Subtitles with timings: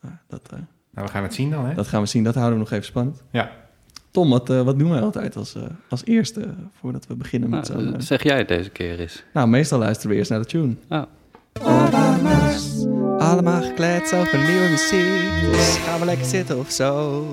[0.00, 0.58] dat, dat, uh,
[0.90, 1.74] nou, we gaan het zien dan, hè?
[1.74, 2.24] Dat gaan we zien.
[2.24, 3.22] Dat houden we nog even spannend.
[3.30, 3.50] Ja.
[4.10, 7.68] Tom, wat, uh, wat doen wij altijd als, uh, als eerste voordat we beginnen met
[7.68, 8.00] nou, zo'n...
[8.00, 9.24] Zeg jij het deze keer eens?
[9.32, 10.74] Nou, meestal luisteren we eerst naar de tune.
[10.88, 11.02] Oh.
[13.18, 15.50] Allemaal gekleed over nieuwe muziek.
[15.52, 17.26] Dus gaan we lekker zitten of zo.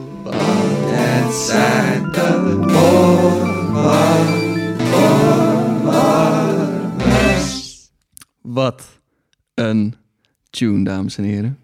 [0.90, 2.40] Het zijn de
[8.42, 9.00] Wat
[9.54, 9.96] een
[10.50, 11.60] tune, dames en heren.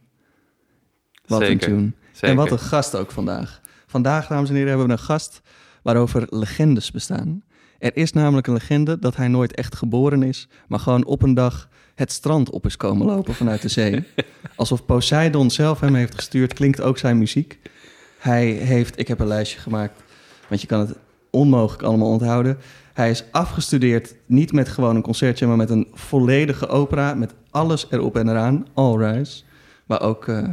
[1.28, 1.92] Wat Zeker, een tune.
[2.12, 2.30] Zeker.
[2.30, 3.61] En wat een gast ook vandaag.
[3.88, 5.42] Vandaag, dames en heren, hebben we een gast
[5.82, 7.43] waarover legendes bestaan.
[7.79, 11.33] Er is namelijk een legende dat hij nooit echt geboren is, maar gewoon op een
[11.33, 14.04] dag het strand op is komen lopen vanuit de zee.
[14.56, 17.60] Alsof Poseidon zelf hem heeft gestuurd, klinkt ook zijn muziek.
[18.18, 20.04] Hij heeft, ik heb een lijstje gemaakt,
[20.47, 20.96] want je kan het
[21.30, 22.57] onmogelijk allemaal onthouden.
[22.94, 27.88] Hij is afgestudeerd, niet met gewoon een concertje, maar met een volledige opera, met alles
[27.89, 29.44] erop en eraan, All Rise,
[29.86, 30.47] waar ook uh,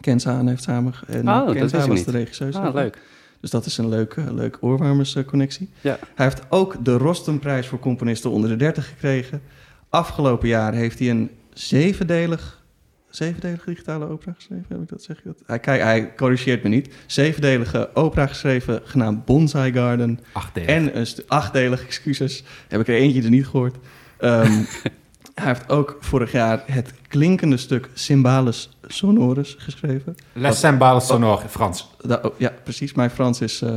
[0.00, 0.94] Kenza aan heeft samen.
[1.06, 2.04] En oh, dat was niet.
[2.04, 2.56] de regisseur.
[2.56, 2.98] Ah, leuk.
[3.40, 5.68] Dus dat is een leuke, leuke oorwarmersconnectie.
[5.80, 5.98] Ja.
[6.14, 9.42] Hij heeft ook de Rostumprijs voor componisten onder de 30 gekregen.
[9.88, 12.62] Afgelopen jaar heeft hij een zevendelig,
[13.10, 14.66] zevendelige digitale opera geschreven.
[14.68, 15.42] Heb ik dat, zeg ik dat?
[15.46, 16.94] Hij, kijk, hij corrigeert me niet.
[17.06, 20.20] Zevendelige opera geschreven, genaamd Bonsai Garden.
[20.32, 20.68] Achtdelig.
[20.68, 22.44] En een achtdelig, excuses.
[22.68, 23.76] Heb ik er eentje er niet gehoord.
[24.20, 24.66] Um,
[25.38, 30.14] hij heeft ook vorig jaar het klinkende stuk Cymbalus Sonorus geschreven.
[30.32, 31.90] Les Cymbales Sonore, Frans.
[32.00, 32.94] Da oh, ja, precies.
[32.94, 33.76] Mijn Frans is uh,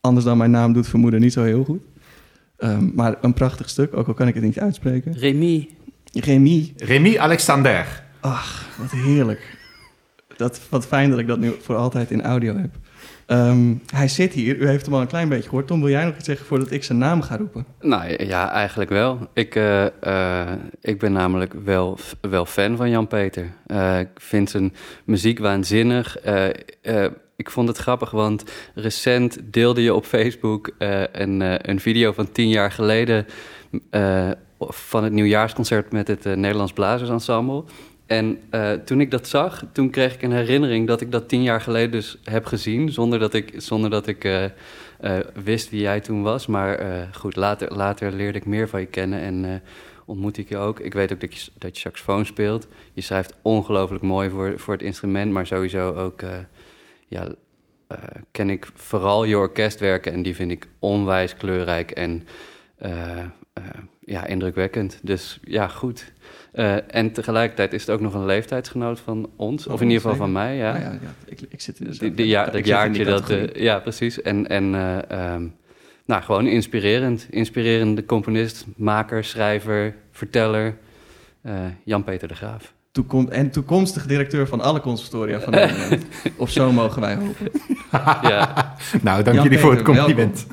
[0.00, 1.80] anders dan mijn naam doet vermoeden niet zo heel goed.
[2.58, 5.12] Um, maar een prachtig stuk, ook al kan ik het niet uitspreken.
[5.12, 5.68] Remy.
[6.12, 6.72] Remy.
[6.76, 8.02] Remy Alexander.
[8.20, 9.58] Ach, wat heerlijk.
[10.36, 12.78] Dat, wat fijn dat ik dat nu voor altijd in audio heb.
[13.26, 15.66] Um, hij zit hier, u heeft hem al een klein beetje gehoord.
[15.66, 17.66] Tom, wil jij nog iets zeggen voordat ik zijn naam ga roepen?
[17.80, 19.18] Nou ja, eigenlijk wel.
[19.32, 23.52] Ik, uh, uh, ik ben namelijk wel, wel fan van Jan-Peter.
[23.66, 24.74] Uh, ik vind zijn
[25.04, 26.16] muziek waanzinnig.
[27.36, 30.70] ik vond het grappig, want recent deelde je op Facebook
[31.12, 33.26] een, een video van tien jaar geleden...
[34.58, 37.64] van het nieuwjaarsconcert met het Nederlands Blazersensemble.
[38.06, 41.42] En uh, toen ik dat zag, toen kreeg ik een herinnering dat ik dat tien
[41.42, 44.44] jaar geleden dus heb gezien, zonder dat ik, zonder dat ik uh,
[45.00, 46.46] uh, wist wie jij toen was.
[46.46, 49.62] Maar goed, later, later leerde ik meer van je kennen en
[50.04, 50.80] ontmoette ik je ook.
[50.80, 52.66] Ik weet ook dat je, dat je saxofoon speelt.
[52.92, 56.22] Je schrijft ongelooflijk mooi voor, voor het instrument, maar sowieso ook
[57.08, 57.28] ja,
[58.30, 62.26] ken ik vooral je orkestwerken en die vind ik onwijs kleurrijk en
[64.00, 65.00] ja, indrukwekkend.
[65.02, 66.12] Dus ja, goed.
[66.56, 70.16] Uh, en tegelijkertijd is het ook nog een leeftijdsgenoot van ons, of in ieder geval
[70.16, 70.56] van mij.
[70.56, 71.14] Ja, ah, ja, ja.
[71.24, 73.30] Ik, ik, zit in de, de, de ja, dat ik jaartje dat.
[73.30, 74.22] Uh, ja, precies.
[74.22, 75.54] En, en uh, um,
[76.04, 77.26] nou, gewoon inspirerend.
[77.30, 80.76] Inspirerende componist, maker, schrijver, verteller.
[81.84, 82.72] Jan-Peter de Graaf.
[82.92, 86.04] Toekom en toekomstig directeur van alle conservatoria van Nederland.
[86.36, 87.50] of zo mogen wij hopen.
[88.28, 88.74] ja.
[89.02, 90.46] Nou, dank jullie voor het compliment.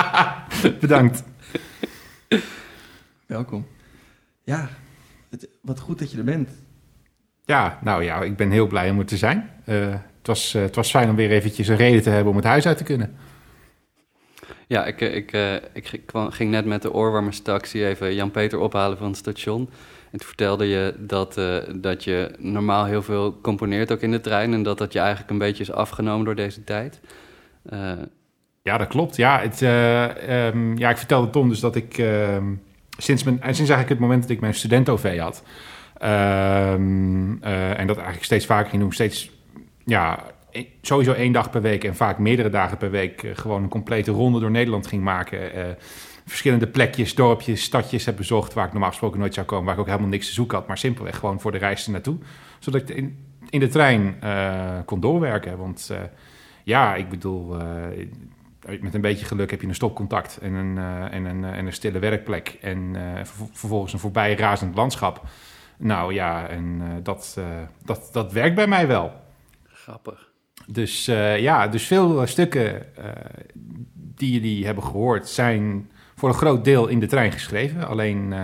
[0.80, 1.22] Bedankt.
[3.26, 3.66] Welkom.
[4.42, 4.68] Ja,
[5.34, 6.48] het, wat goed dat je er bent.
[7.44, 9.50] Ja, nou ja, ik ben heel blij om er te zijn.
[9.66, 12.36] Uh, het, was, uh, het was fijn om weer eventjes een reden te hebben om
[12.36, 13.16] het huis uit te kunnen.
[14.66, 19.06] Ja, ik, ik, uh, ik kwam, ging net met de oorwarmerstaxi even Jan-Peter ophalen van
[19.06, 19.70] het station.
[20.10, 21.40] En toen vertelde je dat,
[21.76, 24.52] dat je normaal heel veel componeert ook in de trein...
[24.52, 27.00] en dat dat je eigenlijk een beetje is afgenomen door deze tijd.
[28.62, 29.16] ja, dat klopt.
[29.16, 29.60] Ja, het,
[30.54, 31.98] um, ja, ik vertelde Tom dus dat ik...
[31.98, 32.44] Ehm,
[32.96, 35.42] sinds, mijn, sinds eigenlijk het moment dat ik mijn student-OV had.
[36.02, 39.30] Um, uh, en dat eigenlijk steeds vaker ging doen, steeds,
[39.84, 40.24] ja,
[40.80, 44.10] sowieso één dag per week en vaak meerdere dagen per week uh, gewoon een complete
[44.10, 45.58] ronde door Nederland ging maken.
[45.58, 45.64] Uh,
[46.26, 49.80] verschillende plekjes, dorpjes, stadjes heb bezocht waar ik normaal gesproken nooit zou komen, waar ik
[49.80, 52.16] ook helemaal niks te zoeken had, maar simpelweg gewoon voor de reis naartoe.
[52.58, 53.18] Zodat ik in,
[53.50, 54.16] in de trein
[54.84, 55.58] kon doorwerken.
[55.58, 55.92] Want
[56.62, 57.56] ja, ik bedoel,
[58.80, 61.66] met een beetje geluk heb je een stopcontact en een, uh, en een, uh, en
[61.66, 62.58] een stille werkplek.
[62.60, 63.02] En uh,
[63.52, 65.22] vervolgens een voorbij razend landschap.
[65.76, 67.38] Nou ja, en dat,
[67.84, 69.12] dat, dat werkt bij mij wel.
[69.66, 70.32] Grappig.
[70.66, 71.04] Dus
[71.38, 72.86] ja, dus veel stukken
[73.94, 77.86] die jullie hebben gehoord zijn voor een groot deel in de trein geschreven.
[77.86, 78.34] Alleen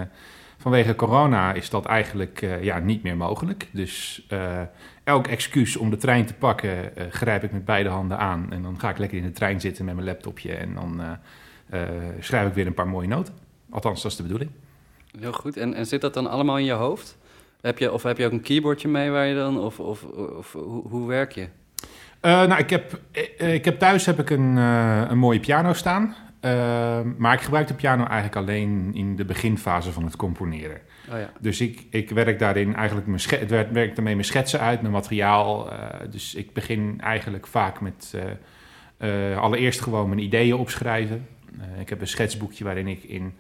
[0.59, 3.69] vanwege corona is dat eigenlijk ja, niet meer mogelijk.
[3.73, 4.27] Dus
[5.11, 8.47] elk excuus om de trein te pakken, uh, grijp ik met beide handen aan.
[8.51, 10.53] En dan ga ik lekker in de trein zitten met mijn laptopje.
[10.53, 11.11] En dan uh,
[11.81, 11.89] uh,
[12.21, 13.35] schrijf ik weer een paar mooie noten.
[13.71, 14.51] Althans, dat is de bedoeling.
[15.19, 15.57] Heel goed.
[15.57, 17.19] En, en zit dat dan allemaal in je hoofd?
[17.61, 19.61] Heb je, of heb je ook een keyboardje mee waar je dan...
[19.61, 20.03] Of, of,
[20.39, 21.49] of hoe, hoe werk je?
[22.21, 23.01] nou, ik heb,
[23.39, 26.15] ik heb thuis heb ik een, een mooie piano staan.
[27.17, 30.81] Maar ik gebruik de piano eigenlijk alleen in de beginfase van het componeren.
[31.11, 31.33] Oh ja.
[31.41, 35.73] Dus ik, ik werk daarin eigenlijk mijn het werk, daarmee mijn schetsen uit, mijn materiaal.
[35.73, 38.15] eh, dus ik begin eigenlijk vaak met
[38.97, 41.27] eh, eh, allereerst gewoon mijn ideeën opschrijven.
[41.81, 43.35] Ik heb een schetsboekje waarin ik in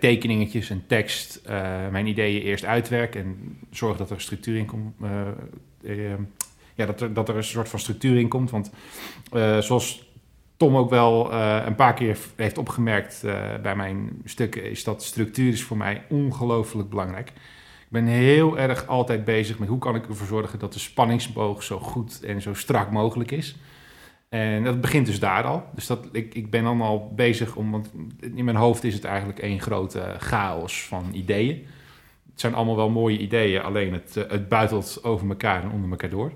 [0.00, 1.42] tekeningetjes en tekst
[1.90, 4.94] mijn ideeën eerst uitwerk en zorg dat er structuur in komt.
[6.74, 8.50] ja, dat er, dat er een soort van structuur in komt.
[8.50, 8.70] Want
[9.58, 10.03] zoals
[10.56, 15.02] Tom ook wel eh, een paar keer heeft opgemerkt eh, bij mijn stukken, is dat
[15.02, 17.28] structuur is voor mij ongelooflijk belangrijk.
[17.28, 21.62] Ik ben heel erg altijd bezig met hoe kan ik ervoor zorgen dat de spanningsboog
[21.62, 23.56] zo goed en zo strak mogelijk is.
[24.28, 25.64] En dat begint dus daar al.
[25.74, 27.90] Dus dat, ik, ik ben allemaal bezig om, want
[28.34, 31.66] in mijn hoofd is het eigenlijk één grote chaos van ideeën.
[32.30, 35.90] Het zijn allemaal wel mooie ideeën, alleen het, eh, het buitelt over elkaar en onder
[35.90, 36.32] elkaar door.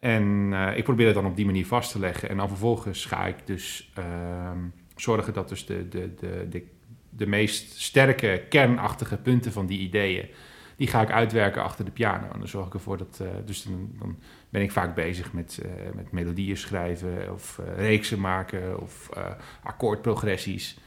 [0.00, 2.28] En eh, ik probeer het dan op die manier vast te leggen.
[2.28, 4.58] En dan vervolgens ga ik dus ehm,
[4.96, 6.66] zorgen dat dus de, de, de, de,
[7.10, 10.28] de meest sterke, kernachtige punten van die ideeën...
[10.76, 12.28] die ga ik uitwerken achter de piano.
[12.32, 13.20] En dan zorg ik ervoor dat...
[13.22, 14.18] eh, dus dan, dan
[14.50, 17.32] ben ik vaak bezig met, eh, met melodieën schrijven...
[17.32, 19.08] of reeksen maken of
[19.62, 20.78] akkoordprogressies.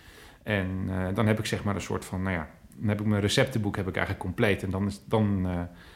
[0.44, 2.22] En dan heb ik zeg maar een soort van...
[2.22, 4.64] Nou ja, dan heb ik mijn receptenboek heb ik eigenlijk compleet.
[4.64, 5.48] En dan, is, dan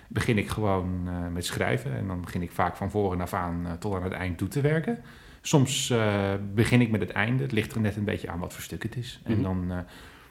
[0.07, 1.95] begin ik gewoon eh, met schrijven.
[1.95, 4.47] En dan begin ik vaak van voren af aan eh, tot aan het eind toe
[4.47, 4.99] te werken.
[5.41, 7.43] Soms eh, begin ik met het einde.
[7.43, 9.19] Het ligt er net een beetje aan wat voor stuk het is.
[9.23, 9.41] En Mhm.
[9.41, 9.85] dan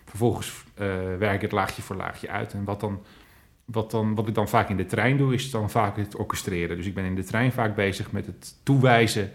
[0.05, 0.65] vervolgens
[1.19, 2.53] werk ik het laagje voor laagje uit.
[2.53, 3.03] En wat, dan,
[3.65, 6.77] wat, dan, wat ik dan vaak in de trein doe, is dan vaak het orchestreren.
[6.77, 9.31] Dus ik ben in de trein vaak bezig met het toewijzen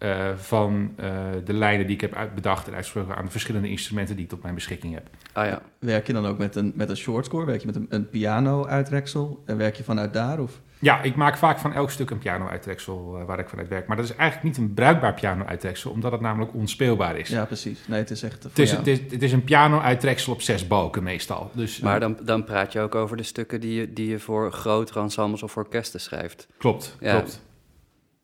[0.00, 1.10] eh, van eh,
[1.44, 4.30] de lijnen die ik heb uit- bedacht en uitgesproken aan de verschillende instrumenten die ik
[4.30, 5.08] tot mijn beschikking heb.
[5.32, 5.62] Ah ja.
[5.78, 7.46] Werk je dan ook met een, met een shortscore?
[7.46, 9.42] Werk je met een, een piano-uitreksel?
[9.46, 10.38] En werk je vanuit daar?
[10.40, 10.60] Of?
[10.78, 13.86] Ja, ik maak vaak van elk stuk een piano-uittreksel eh, waar ik vanuit werk.
[13.86, 17.28] Maar dat is eigenlijk niet een bruikbaar piano-uittreksel, omdat het namelijk onspeelbaar is.
[17.28, 17.80] Ja, precies.
[17.88, 18.42] Nee, het is echt...
[18.42, 21.50] Het is, het, is, het is een piano-uittreksel op zes balken meestal.
[21.54, 24.52] Dus, Maar dan, dan praat je ook over de stukken die je, die je voor
[24.52, 26.46] grotere ensembles of orkesten schrijft.
[26.58, 27.12] Klopt, Ja.
[27.12, 27.40] klopt.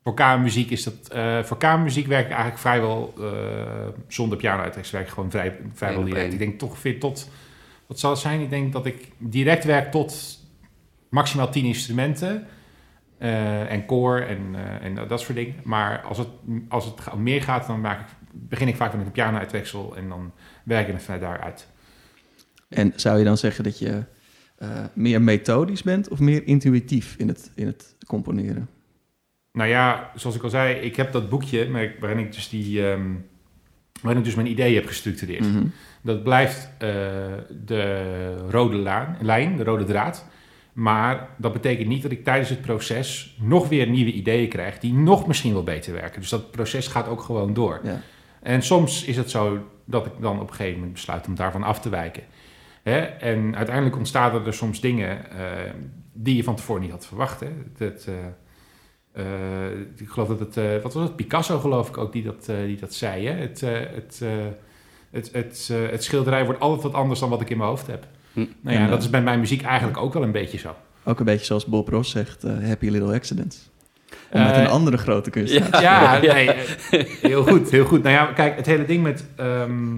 [0.06, 1.08] Voor kamermuziek is dat...
[1.08, 4.94] eh, voor kamermuziek werk ik eigenlijk vrijwel eh, zonder piano-uittreksel.
[4.96, 6.32] Werk ik gewoon vrij, vrijwel direct.
[6.32, 7.30] Ik denk toch weer tot...
[7.86, 8.40] Wat zal het zijn?
[8.40, 10.38] Ik denk dat ik direct werk tot
[11.08, 12.46] maximaal tien instrumenten.
[13.18, 15.54] eh, en koor en, eh, en dat soort dingen.
[15.64, 16.28] Maar als het,
[16.68, 19.96] als het meer gaat, dan maak ik, begin ik vaak met een piano-uittreksel.
[19.96, 20.32] En dan
[20.64, 21.66] werk ik het vanuit daaruit.
[22.68, 24.04] En zou je dan zeggen dat je
[24.56, 28.68] eh, meer methodisch bent of meer intuïtief in het, in het componeren?
[29.56, 32.90] Nou ja, zoals ik al zei, ik heb dat boekje waarin ik dus die...
[32.90, 33.10] ehm,
[34.02, 35.52] waarin ik dus mijn ideeën heb gestructureerd.
[35.52, 35.64] Mhm.
[36.02, 36.88] Dat blijft eh,
[37.64, 40.26] de rode laan, lijn, de rode draad.
[40.72, 44.78] Maar dat betekent niet dat ik tijdens het proces nog weer nieuwe ideeën krijg...
[44.78, 46.20] die nog misschien wel beter werken.
[46.20, 47.80] Dus dat proces gaat ook gewoon door.
[47.84, 48.00] Ja.
[48.42, 51.62] En soms is het zo dat ik dan op een gegeven moment besluit om daarvan
[51.62, 52.22] af te wijken.
[52.82, 52.98] Hè?
[53.00, 55.38] En uiteindelijk ontstaan er soms dingen eh,
[56.12, 57.40] die je van tevoren niet had verwacht.
[57.40, 57.50] Hè?
[57.76, 58.14] Dat, eh,
[59.16, 62.46] eh, ik geloof dat het, eh, wat was het, Picasso geloof ik ook, die dat,
[62.48, 63.26] eh, die dat zei.
[63.26, 63.32] Hè?
[63.32, 64.28] Het, eh, het, eh,
[65.10, 67.86] het, het, eh, het schilderij wordt altijd wat anders dan wat ik in mijn hoofd
[67.86, 68.06] heb.
[68.32, 68.44] Hm.
[68.60, 70.74] Nou ja, En, dat is bij mijn muziek eigenlijk ook wel een beetje zo.
[71.04, 73.70] Ook een beetje zoals Bob Ross zegt, happy little accidents.
[74.30, 75.82] Om met een andere grote kunstenaar.
[75.82, 76.14] Ja.
[76.22, 76.50] Ja, nee,
[77.20, 78.02] heel goed, heel goed.
[78.02, 79.24] Nou ja, kijk, het hele ding met...
[79.36, 79.96] ehm,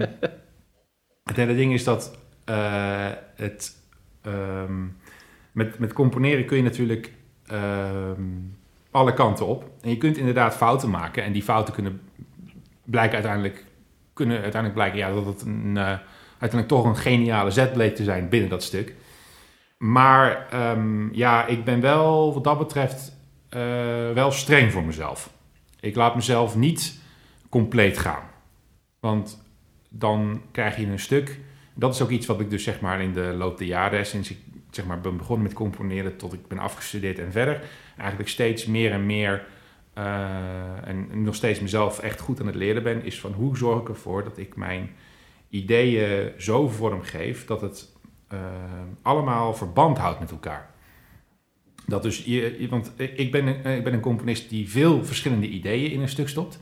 [1.23, 3.71] het hele ding is dat eh, het...
[4.21, 4.83] ehm,
[5.51, 7.13] met, met componeren kun je natuurlijk
[7.47, 8.21] ehm,
[8.91, 9.69] alle kanten op.
[9.81, 11.23] En je kunt inderdaad fouten maken.
[11.23, 12.01] En die fouten kunnen
[12.83, 13.65] blijken uiteindelijk...
[14.13, 15.97] Kunnen uiteindelijk blijken ja, dat het een, eh,
[16.39, 18.95] uiteindelijk toch een geniale zet bleek te zijn binnen dat stuk.
[19.77, 23.17] Maar ehm, ja, ik ben wel wat dat betreft
[23.49, 23.61] eh,
[24.13, 25.29] wel streng voor mezelf.
[25.79, 26.99] Ik laat mezelf niet
[27.49, 28.23] compleet gaan.
[28.99, 29.43] Want
[29.89, 31.39] dan krijg je een stuk.
[31.75, 34.29] Dat is ook iets wat ik dus zeg maar in de loop der jaren, sinds
[34.29, 34.37] ik
[34.71, 37.61] zeg maar ben begonnen met componeren tot ik ben afgestudeerd en verder,
[37.97, 39.45] eigenlijk steeds meer en meer
[39.93, 43.81] eh, en nog steeds mezelf echt goed aan het leren ben, is van hoe zorg
[43.81, 44.89] ik ervoor dat ik mijn
[45.49, 47.93] ideeën zo vormgeef dat het
[48.27, 48.39] eh,
[49.01, 50.69] allemaal verband houdt met elkaar.
[51.85, 52.25] Dat dus
[52.69, 56.29] want ik ben, een, ik ben een componist die veel verschillende ideeën in een stuk
[56.29, 56.59] stopt.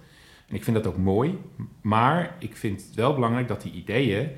[0.48, 1.38] En ik vind dat ook mooi.
[1.82, 4.30] Maar ik vind het wel belangrijk dat die ideeën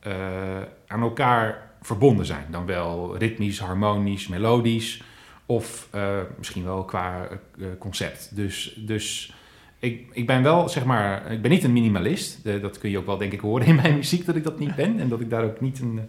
[0.00, 2.46] eh, aan elkaar verbonden zijn.
[2.50, 5.02] Dan wel ritmisch, harmonisch, melodisch.
[5.46, 8.36] Of eh, misschien wel qua eh, concept.
[8.36, 9.32] Dus, dus
[9.78, 12.46] ik, ik ben wel, zeg maar, ik ben niet een minimalist.
[12.46, 14.58] Eh, dat kun je ook wel, denk ik, horen in mijn muziek dat ik dat
[14.58, 15.00] niet ben.
[15.00, 16.00] En dat ik daar ook niet een.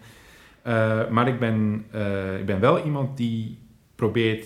[0.62, 3.58] eh, maar ik ben, eh, ik ben wel iemand die
[3.96, 4.46] probeert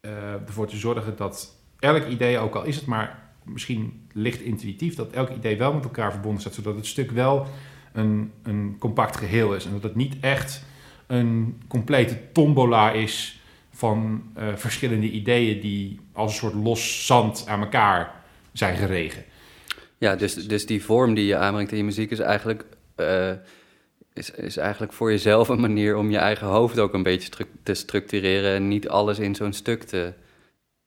[0.00, 4.94] eh, ervoor te zorgen dat elk idee, ook al is het maar misschien licht intuïtief,
[4.94, 7.46] dat elk idee wel met elkaar verbonden staat, zodat het stuk wel
[7.92, 9.64] een, een compact geheel is.
[9.64, 10.64] En dat het niet echt
[11.06, 17.60] een complete tombola is van eh, verschillende ideeën die als een soort los zand aan
[17.60, 19.24] elkaar zijn geregen.
[19.98, 22.64] Ja, dus, dus die vorm die je aanbrengt in je muziek is eigenlijk,
[22.96, 23.30] uh,
[24.12, 27.44] is, is eigenlijk voor jezelf een manier om je eigen hoofd ook een beetje stru
[27.62, 30.12] te structureren en niet alles in zo'n stuk te,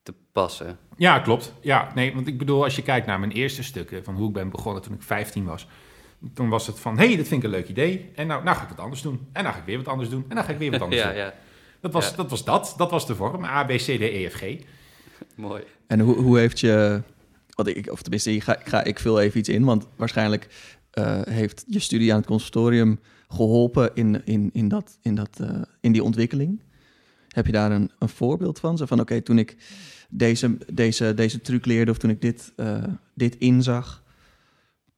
[0.02, 0.78] te passen.
[0.96, 1.52] Ja, klopt.
[1.60, 4.34] Ja, nee, want ik bedoel, als je kijkt naar mijn eerste stukken van hoe ik
[4.34, 5.66] ben begonnen toen ik 15 was,
[6.34, 8.10] toen was het van, hé, hey, dit vind ik een leuk idee.
[8.14, 9.26] En nou, nou ga ik wat anders doen.
[9.32, 10.24] En nou ga ik weer wat anders doen.
[10.28, 11.16] En dan ga ik weer wat anders ja, doen.
[11.16, 11.34] Ja.
[11.80, 12.16] Dat, was, Ja.
[12.16, 12.74] dat was dat.
[12.76, 13.44] Dat was de vorm.
[13.44, 14.42] A, B, C, D, E, F, G.
[15.36, 15.62] Mooi.
[15.86, 17.02] En hoe, hoe heeft je,
[17.54, 20.48] wat ik, of tenminste, ik ga, ik ga, ik vul even iets in, want waarschijnlijk
[20.90, 25.62] eh, heeft je studie aan het conservatorium geholpen in, in, in, dat, in, dat, eh,
[25.80, 26.60] in die ontwikkeling.
[27.28, 28.76] Heb je daar een, een voorbeeld van?
[28.76, 29.56] Zo van, oké, toen ik
[30.08, 32.82] deze, deze, deze truc leerde of toen ik dit, eh,
[33.14, 34.02] dit inzag.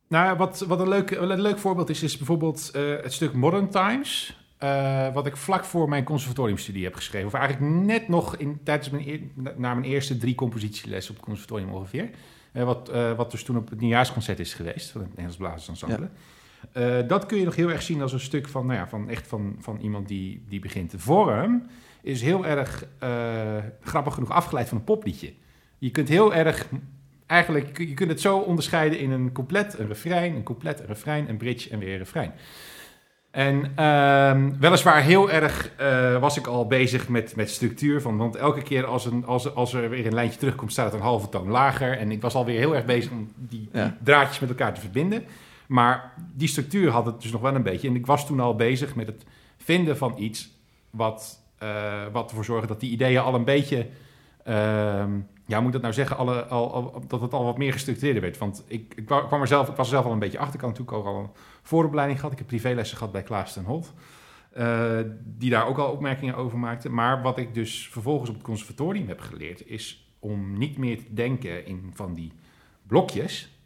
[0.09, 3.69] Nou, wat, wat een, leuk, een leuk voorbeeld is, is bijvoorbeeld eh, het stuk Modern
[3.71, 4.41] Times.
[4.59, 7.27] eh, wat ik vlak voor mijn conservatoriumstudie heb geschreven.
[7.27, 9.21] Of eigenlijk net nog in, tijdens mijn, eer-
[9.57, 12.11] na mijn eerste drie compositielessen op het conservatorium ongeveer.
[12.53, 16.09] Eh, wat, wat dus toen op het nieuwjaarsconcert is geweest van het Nederlands Blazersensemble.
[16.73, 19.09] Eh, dat kun je nog heel erg zien als een stuk van, nou ja, van
[19.11, 20.91] echt van, van iemand die, die begint.
[20.91, 21.67] De vorm
[22.03, 22.85] is heel erg
[23.81, 25.33] grappig genoeg afgeleid van een popliedje.
[25.79, 26.69] Je kunt heel erg,
[27.27, 31.29] eigenlijk, je kunt het zo onderscheiden in een couplet, een refrein, een couplet, een refrein,
[31.29, 32.33] een bridge en weer een refrein.
[33.31, 38.01] En ehm, weliswaar heel erg eh, was ik al bezig met, met structuur.
[38.01, 40.95] Van, want elke keer als, een, als, als er weer een lijntje terugkomt, staat het
[40.95, 41.99] een halve toon lager.
[41.99, 43.97] En ik was alweer heel erg bezig om die Ja.
[44.03, 45.25] draadjes met elkaar te verbinden.
[45.67, 47.89] Maar die structuur had het dus nog wel een beetje.
[47.89, 49.25] En ik was toen al bezig met het
[49.57, 50.51] vinden van iets
[50.91, 53.87] wat, eh, wat ervoor zorgde dat die ideeën al een beetje.
[55.47, 56.17] Ja, moet dat nou zeggen?
[56.17, 58.39] Alle, al, dat het al wat meer gestructureerder werd.
[58.39, 60.55] Want ik, ik wa- kwam er zelf, ik was er zelf al een beetje achter.
[60.55, 61.31] Ik had natuurlijk ook al een
[61.63, 62.33] vooropleiding gehad.
[62.33, 63.93] Ik heb privélessen gehad bij Klaas ten Holt.
[64.53, 66.89] eh, die daar ook al opmerkingen over maakte.
[66.91, 71.15] Maar wat ik dus vervolgens op het conservatorium heb geleerd, is om niet meer te
[71.15, 72.33] denken in van die
[72.87, 73.59] blokjes,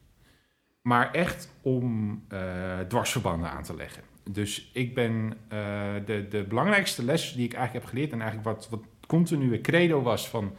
[0.82, 4.02] maar echt om eh, dwarsverbanden aan te leggen.
[4.30, 5.58] Dus ik ben eh,
[6.06, 10.02] de, de belangrijkste les die ik eigenlijk heb geleerd, en eigenlijk wat, wat continue credo
[10.02, 10.52] was van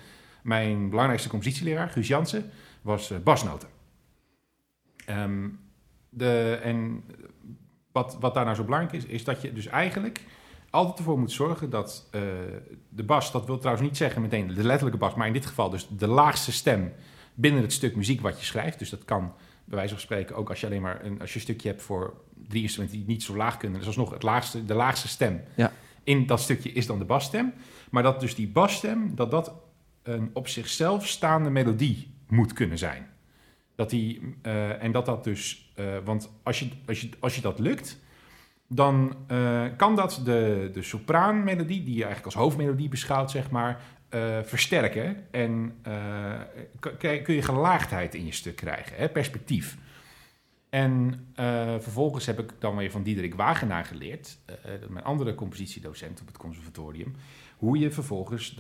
[0.43, 2.49] mijn belangrijkste compositieleraar, Guus Jansen,
[2.81, 3.69] was eh, basnoten.
[5.05, 5.47] Ehm,
[6.09, 7.03] de, en
[7.91, 10.21] wat, wat daar nou zo belangrijk is, is dat je dus eigenlijk
[10.69, 12.21] altijd ervoor moet zorgen dat eh,
[12.89, 15.69] de bas, dat wil trouwens niet zeggen meteen de letterlijke bas, maar in dit geval
[15.69, 16.93] dus de laagste stem
[17.33, 18.79] binnen het stuk muziek wat je schrijft.
[18.79, 19.33] Dus dat kan
[19.65, 21.81] bij wijze van spreken ook als je alleen maar een, als je een stukje hebt
[21.81, 22.13] voor
[22.47, 23.77] drie instrumenten die niet zo laag kunnen.
[23.77, 25.71] Dus alsnog het laagste, de laagste stem Ja.
[26.03, 27.53] in dat stukje is dan de basstem.
[27.91, 29.51] Maar dat dus die basstem, dat dat
[30.03, 33.09] een op zichzelf staande melodie moet kunnen zijn.
[33.75, 37.41] Dat die, eh, en dat dat dus, eh, want als je, als, je, als je
[37.41, 37.99] dat lukt,
[38.67, 43.81] dan eh, kan dat de, de sopraanmelodie, die je eigenlijk als hoofdmelodie beschouwt, zeg maar,
[44.43, 45.31] versterken.
[45.31, 45.75] En
[46.97, 49.77] kun je gelaagdheid in je stuk krijgen, hè, perspectief.
[50.69, 51.27] En
[51.79, 54.37] vervolgens heb ik dan weer van Diederik Wagenaar geleerd,
[54.89, 57.15] mijn andere compositiedocent op het conservatorium,
[57.57, 58.55] hoe je vervolgens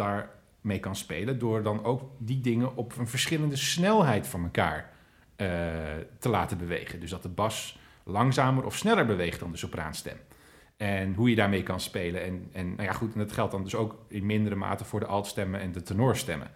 [0.61, 4.89] daarmee kan spelen door dan ook die dingen op een verschillende snelheid van elkaar
[5.35, 5.47] eh,
[6.19, 6.99] te laten bewegen.
[6.99, 10.17] Dus dat de bas langzamer of sneller beweegt dan de sopraanstem.
[10.77, 12.23] En hoe je daarmee kan spelen.
[12.23, 15.05] En, en nou ja, goed, dat geldt dan dus ook in mindere mate voor de
[15.05, 16.51] altstemmen en de tenorstemmen.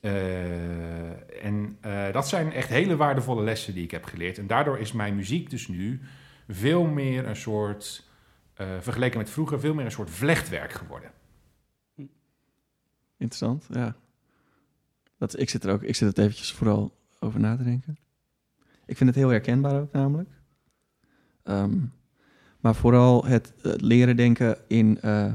[0.00, 4.38] Eh, en eh, dat zijn echt hele waardevolle lessen die ik heb geleerd.
[4.38, 6.00] En daardoor is mijn muziek dus nu
[6.48, 8.04] veel meer een soort,
[8.80, 11.10] vergeleken met vroeger, veel meer een soort vlechtwerk geworden.
[13.18, 13.96] Interessant, ja.
[15.18, 17.98] Dat, ik zit er ook, ik zit het eventjes vooral over na te denken.
[18.86, 20.28] Ik vind het heel herkenbaar ook namelijk.
[21.42, 21.76] Ehm,
[22.60, 25.32] maar vooral het, het leren denken in, eh,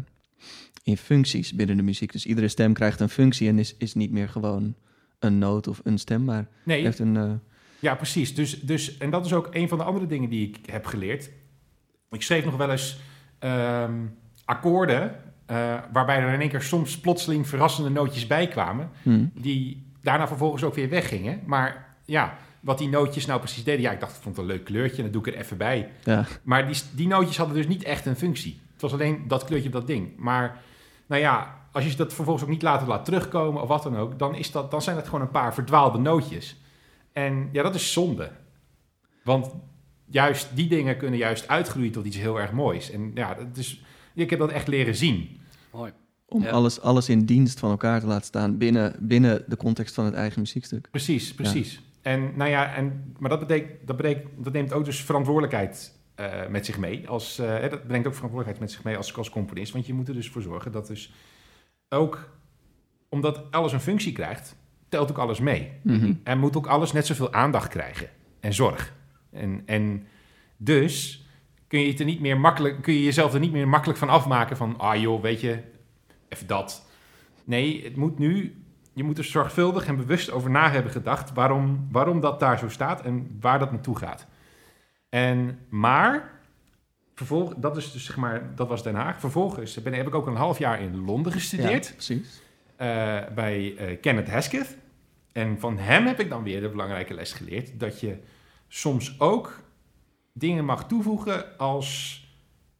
[0.84, 2.12] in functies binnen de muziek.
[2.12, 4.76] Dus iedere stem krijgt een functie en is, is niet meer gewoon
[5.20, 7.18] een noot of een stem, maar Nee, heeft een...
[7.18, 7.32] eh,
[7.80, 8.36] Ja, precies.
[8.36, 11.30] Dus, dus, en dat is ook een van de andere dingen die ik heb geleerd.
[12.10, 13.00] Ik schreef nog wel eens
[13.40, 14.06] ehm,
[14.46, 15.16] akkoorden,
[15.52, 20.28] eh, waarbij er in één keer soms plotseling verrassende nootjes bij kwamen, hm, die daarna
[20.28, 21.42] vervolgens ook weer weggingen.
[21.46, 24.52] Maar ja, wat die nootjes nou precies deden, ja, ik dacht, ik vond het een
[24.52, 25.90] leuk kleurtje en dat doe ik er even bij.
[26.04, 28.60] ja, Maar die, die nootjes hadden dus niet echt een functie.
[28.72, 30.18] Het was alleen dat kleurtje op dat ding.
[30.18, 30.58] Maar
[31.08, 34.20] nou ja, als je dat vervolgens ook niet later laat terugkomen of wat dan ook,
[34.20, 36.56] dan, is dat, dan zijn het gewoon een paar verdwaalde nootjes.
[37.14, 38.32] En ja, dat is zonde.
[39.24, 39.52] Want
[40.06, 42.92] juist die dingen kunnen juist uitgroeien tot iets heel erg moois.
[42.92, 45.40] En ja, dat is, ik heb dat echt leren zien.
[45.72, 45.92] Mooi.
[46.26, 46.50] om Ja.
[46.50, 50.14] alles, alles in dienst van elkaar te laten staan binnen, binnen de context van het
[50.14, 50.88] eigen muziekstuk.
[50.92, 51.82] Precies, precies.
[52.02, 56.48] En nou ja, en, maar dat, betekent, dat, betekent, dat neemt ook dus verantwoordelijkheid eh,
[56.48, 57.08] met zich mee.
[57.08, 59.74] Als, eh, hè, dat brengt ook verantwoordelijkheid met zich mee als, als componist.
[59.74, 61.14] Want je moet er dus voor zorgen dat dus
[61.90, 62.30] ook,
[63.10, 64.56] omdat alles een functie krijgt,
[64.90, 65.72] telt ook alles mee.
[65.84, 66.14] Mhm.
[66.24, 68.10] En moet ook alles net zoveel aandacht krijgen
[68.40, 68.94] en zorg.
[69.32, 70.08] En, en
[70.58, 71.26] dus
[71.72, 74.10] kun je, het er niet meer makkelijk, kun je jezelf er niet meer makkelijk van
[74.10, 75.60] afmaken van, ah joh, weet je,
[76.30, 76.86] even dat.
[77.44, 78.64] Nee, het moet nu,
[78.94, 82.70] je moet er zorgvuldig en bewust over na hebben gedacht waarom, waarom dat daar zo
[82.70, 84.28] staat en waar dat naartoe gaat.
[85.10, 86.32] En, maar,
[87.16, 89.20] vervolg, dat is dus zeg maar, dat was Den Haag.
[89.20, 92.42] Vervolgens ben, heb ik ook een half jaar in Londen gestudeerd Ja, precies.
[92.76, 94.78] eh, bij eh, Kenneth Hesketh.
[95.32, 98.18] En van hem heb ik dan weer de belangrijke les geleerd dat je
[98.68, 99.60] soms ook
[100.34, 102.20] dingen mag toevoegen als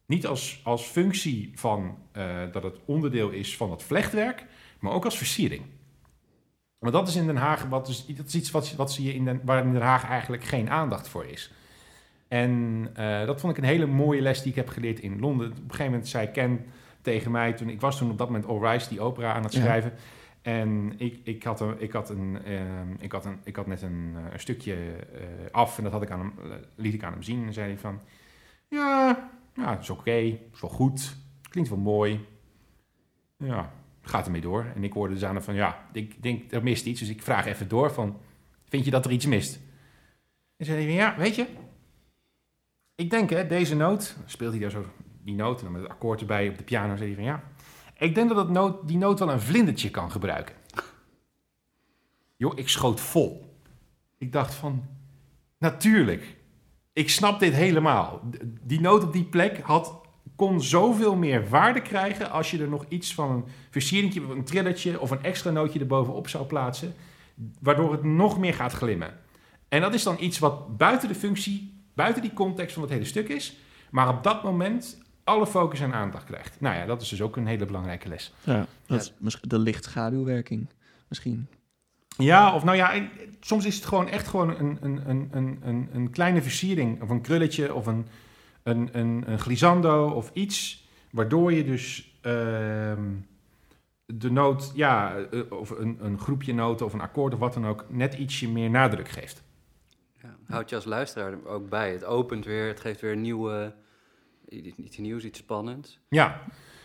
[0.06, 4.46] niet als, als functie van eh, dat het onderdeel is van het vlechtwerk,
[4.78, 5.62] maar ook als versiering.
[6.78, 9.14] Want dat is in Den Haag, wat is, dat is iets wat, wat zie je
[9.14, 11.52] in Den, waar in Den Haag eigenlijk geen aandacht voor is.
[12.28, 15.50] En eh, dat vond ik een hele mooie les die ik heb geleerd in Londen.
[15.50, 16.64] Op een gegeven moment zei Ken
[17.02, 19.52] tegen mij, toen, ik was toen op dat moment All Rise, die opera aan het
[19.52, 19.92] Ja.
[20.42, 23.82] En ik, ik, had een, ik, had een, ehm, ik, had een, ik had net
[23.82, 27.12] een, eh, een stukje eh, af en dat had ik aan eh, liet ik aan
[27.12, 27.46] hem zien.
[27.46, 28.00] En zei hij van,
[28.68, 31.16] ja, ja het is oké, het is wel goed,
[31.48, 32.26] klinkt wel mooi.
[33.36, 34.66] Ja, gaat ermee door.
[34.74, 37.00] En ik hoorde dus aan hem van, ja, ik denk, er mist iets.
[37.00, 38.20] Dus ik vraag even door van,
[38.64, 39.60] vind je dat er iets mist?
[40.56, 41.46] En zei hij, van, ja, weet je,
[42.94, 44.84] ik denk hè, deze noot, speelt hij daar zo
[45.24, 47.42] die noot en dan met het akkoord erbij op de piano, zei hij van, ja,
[48.02, 50.54] ik denk dat die noot wel een vlindertje kan gebruiken.
[52.36, 53.56] Joh, ik schoot vol.
[54.18, 54.84] Ik dacht van,
[55.58, 56.36] natuurlijk,
[56.92, 58.20] ik snap dit helemaal.
[58.62, 60.00] Die noot op die plek had,
[60.36, 65.00] kon zoveel meer waarde krijgen als je er nog iets van een versieringje, een trillertje
[65.00, 66.94] of een extra nootje erbovenop zou plaatsen,
[67.60, 69.18] waardoor het nog meer gaat glimmen.
[69.68, 73.04] En dat is dan iets wat buiten de functie, buiten die context van het hele
[73.04, 73.56] stuk is,
[73.90, 76.60] maar op dat moment alle focus en aandacht krijgt.
[76.60, 78.32] Nou ja, dat is dus ook een hele belangrijke les.
[78.44, 80.68] Ja, dat is misschien de licht-schaduwwerking.
[81.08, 81.48] Misschien.
[82.16, 83.08] Ja, of nou ja,
[83.40, 87.02] soms is het gewoon echt gewoon een, een, een, een, een, een kleine versiering.
[87.02, 88.06] Of een krulletje of een,
[88.62, 90.86] een, een, een glissando of iets.
[91.10, 93.10] Waardoor je dus ehm,
[94.06, 97.66] de noot, ja, eh, of een, een groepje noten of een akkoord of wat dan
[97.66, 99.42] ook, net ietsje meer nadruk geeft.
[100.22, 101.92] Ja, houd je als luisteraar er ook bij.
[101.92, 103.74] Het opent weer, het geeft weer een nieuwe,
[104.76, 105.98] iets nieuws, iets spannends.
[106.08, 106.40] Ja,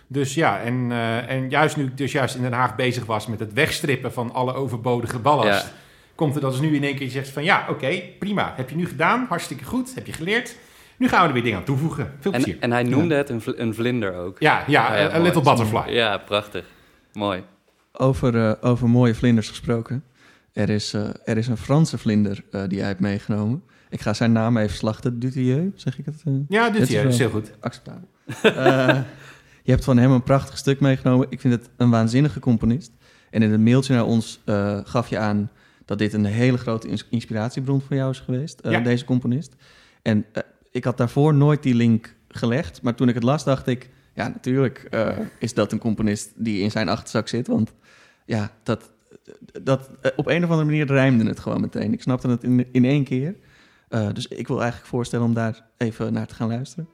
[0.07, 3.27] dus ja, en, eh, en juist nu ik dus juist in Den Haag bezig was
[3.27, 5.71] met het wegstrippen van alle overbodige ballast, Ja.
[6.15, 8.69] komt er dat dus nu in één keer je zegt van ja, oké, prima, heb
[8.69, 10.55] je nu gedaan, hartstikke goed, heb je geleerd.
[10.97, 12.13] Nu gaan we er weer dingen aan toevoegen.
[12.19, 12.53] Veel plezier.
[12.55, 14.39] En, en hij noemde het een, vl- een vlinder ook.
[14.39, 15.23] ja, ja, ja, een mooi.
[15.23, 15.93] little butterfly.
[15.93, 16.65] Ja, prachtig.
[17.13, 17.43] Mooi.
[17.91, 20.03] Over, eh, over mooie vlinders gesproken.
[20.53, 23.63] Er is, eh, er is een Franse vlinder eh, die hij heeft meegenomen.
[23.89, 25.19] Ik ga zijn naam even slachten.
[25.19, 26.21] Dutilleux, zeg ik het?
[26.25, 27.51] eh, Ja, Dit is heel goed.
[27.59, 28.07] acceptabel.
[28.43, 28.99] Eh,
[29.63, 31.27] je hebt van hem een prachtig stuk meegenomen.
[31.29, 32.91] Ik vind het een waanzinnige componist.
[33.29, 35.49] En in het mailtje naar ons eh, gaf je aan
[35.85, 38.79] dat dit een hele grote ins- inspiratiebron voor jou is geweest, Ja.
[38.79, 39.55] deze componist.
[40.01, 40.25] En
[40.71, 44.27] ik had daarvoor nooit die link gelegd, maar toen ik het las dacht ik, ja
[44.27, 44.89] natuurlijk
[45.39, 47.73] is dat een componist die in zijn achterzak zit, want
[48.25, 48.91] ja, dat,
[49.63, 51.93] dat op een of andere manier rijmde het gewoon meteen.
[51.93, 53.35] Ik snapte het in, in één keer.
[53.87, 56.89] Eh, dus ik wil eigenlijk voorstellen om daar even naar te gaan luisteren.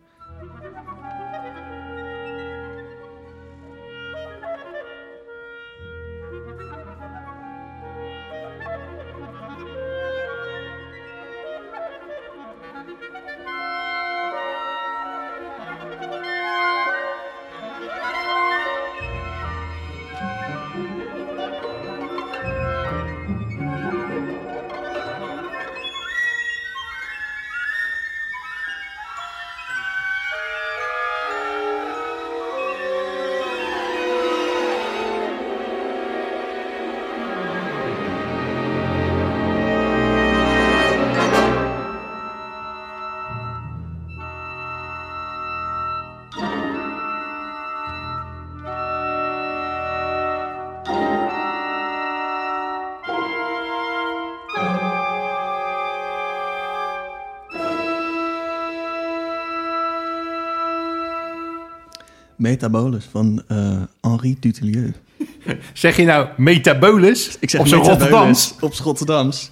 [62.44, 64.92] Metabolus van eh, Henri Dutilleux.
[65.74, 67.38] Zeg je nou metabolus?
[67.40, 68.56] Ik zeg Op zo'n Rotterdams?
[68.62, 69.52] Op z'n Rotterdams.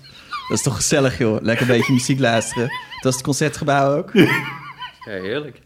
[0.50, 1.42] Dat is toch gezellig, joh.
[1.42, 2.68] Lekker een beetje muziek luisteren.
[3.02, 4.12] Dat is het concertgebouw ook.
[5.06, 5.62] Ja, heerlijk.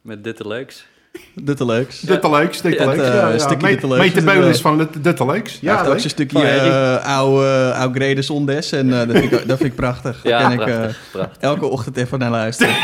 [0.00, 0.86] Met dit te leuks.
[1.34, 2.00] Dutteleuks.
[2.00, 2.96] Dutteleuks, Dutteleuks.
[2.96, 4.48] Ja, eh, is het wel.
[4.48, 5.58] is van Lut- Dutteleuks.
[5.60, 5.98] Ja, Ja, ook leuk.
[5.98, 8.72] zijn stukje eh oude, oude Grede Zondes.
[8.72, 10.20] En eh, dat, vind ik, dat vind ik prachtig.
[10.32, 10.66] Ja, ik eh,
[11.12, 11.36] prachtig.
[11.40, 12.74] elke ochtend even naar luisteren.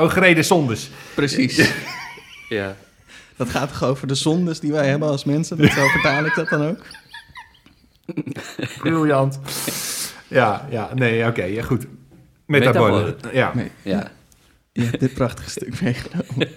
[0.00, 0.90] Oh, gereden zondes.
[1.14, 1.58] Precies.
[2.48, 2.76] Ja.
[3.36, 5.56] Dat gaat toch over de zondes die wij hebben als mensen?
[5.56, 6.78] Dat zo vertaal ik dat dan ook?
[8.78, 9.40] Briljant.
[10.28, 11.86] Ja, ja, nee, oké, ja, goed.
[12.46, 13.16] Metabolen.
[13.32, 13.70] Ja, Nee.
[13.82, 14.10] Ja.
[14.72, 16.48] Je hebt dit prachtige stuk meegenomen.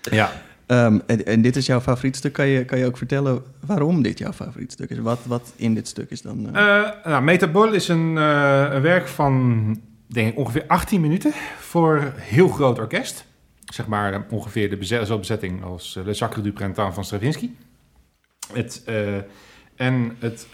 [0.00, 0.32] ja.
[0.66, 2.32] Ehm, en, en dit is jouw favoriet stuk.
[2.32, 4.98] Kan je, kan je ook vertellen waarom dit jouw favoriet stuk is?
[4.98, 6.54] Wat, wat in dit stuk is dan...
[6.56, 11.32] eh, Eh, nou, Metabol is een, eh, een werk van denk ik, ongeveer 18 minuten
[11.58, 13.26] voor heel groot orkest.
[13.64, 17.50] Zeg maar eh, ongeveer de bezetting als eh, Le Sacre du Printemps van Stravinsky.
[18.52, 19.16] Het, eh,
[19.76, 20.46] en het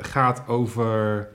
[0.00, 1.28] gaat over...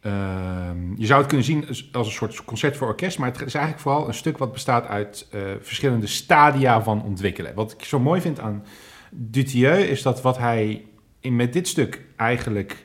[0.00, 3.54] ehm, je zou het kunnen zien als, een soort concert voor orkest, maar het is
[3.54, 5.28] eigenlijk vooral een stuk wat bestaat uit
[5.60, 7.54] verschillende stadia van ontwikkelen.
[7.54, 8.64] Wat ik zo mooi vind aan
[9.10, 10.84] Dutilleux is dat wat hij
[11.20, 12.84] in, met dit stuk eigenlijk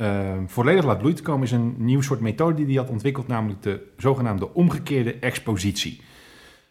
[0.00, 3.62] ehm, volledig laat bloeien komen, is een nieuw soort methode die hij had ontwikkeld, namelijk
[3.62, 6.00] de zogenaamde omgekeerde expositie.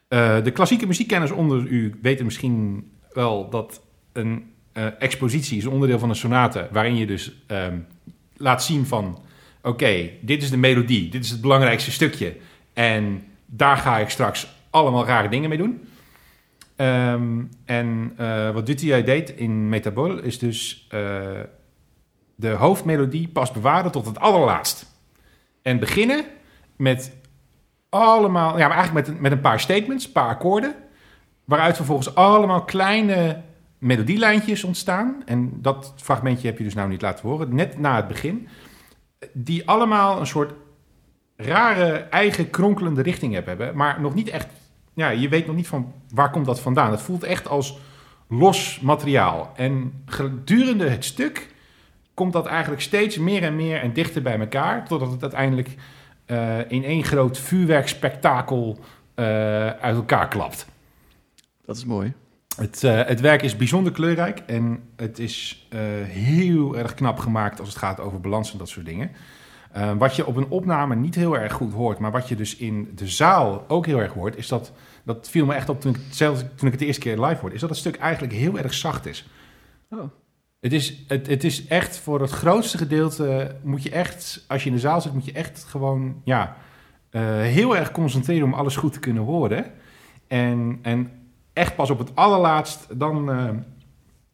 [0.07, 5.99] Eh, de klassieke muziekkenners onder u weten misschien wel dat een eh, expositie is onderdeel
[5.99, 7.77] van een sonate, waarin je dus ehm,
[8.37, 9.19] laat zien van,
[9.61, 12.35] oké, dit is de melodie, dit is het belangrijkste stukje,
[12.73, 15.81] en daar ga ik straks allemaal rare dingen mee doen.
[16.75, 20.87] Ehm, en eh, wat Dutilleux deed in Metabol is dus
[22.39, 24.85] de hoofdmelodie pas bewaren tot het allerlaatst.
[25.61, 26.25] En beginnen
[26.75, 27.11] met
[27.89, 30.75] allemaal, ja, maar eigenlijk met, een- met een paar statements, een paar akkoorden,
[31.45, 33.41] waaruit vervolgens allemaal kleine
[33.77, 35.21] melodielijntjes ontstaan.
[35.25, 38.47] En dat fragmentje heb je dus nou niet laten horen, net na het begin.
[39.33, 40.53] Die allemaal een soort
[41.35, 44.47] rare, eigen kronkelende richting hebben, maar nog niet echt
[44.93, 46.91] ja, je weet nog niet van waar komt dat vandaan.
[46.91, 47.77] Het voelt echt als
[48.29, 49.51] los materiaal.
[49.55, 51.53] En gedurende het stuk
[52.19, 55.75] komt dat eigenlijk steeds meer en meer en dichter bij elkaar, totdat het uiteindelijk
[56.25, 58.79] eh, in één groot vuurwerkspektakel
[59.15, 59.25] eh,
[59.69, 60.67] uit elkaar klapt.
[61.65, 62.13] dat is mooi.
[62.55, 65.67] Het, eh, het werk is bijzonder kleurrijk en het is
[66.07, 69.11] heel erg knap gemaakt als het gaat over balans en dat soort dingen.
[69.97, 72.91] Wat je op een opname niet heel erg goed hoort, maar wat je dus in
[72.95, 74.71] de zaal ook heel erg hoort, is dat,
[75.03, 77.39] dat viel me echt op toen ik, zelfs toen ik het de eerste keer live
[77.39, 79.29] hoorde, is dat het stuk eigenlijk heel erg zacht is.
[79.89, 80.11] Oh.
[80.59, 84.69] Het is, het, het is echt voor het grootste gedeelte, moet je echt, als je
[84.69, 86.57] in de zaal zit, moet je echt gewoon, ja,
[87.09, 89.65] eh, heel erg concentreren om alles goed te kunnen horen.
[90.27, 91.11] En, en
[91.53, 93.49] echt pas op het allerlaatst, dan, eh,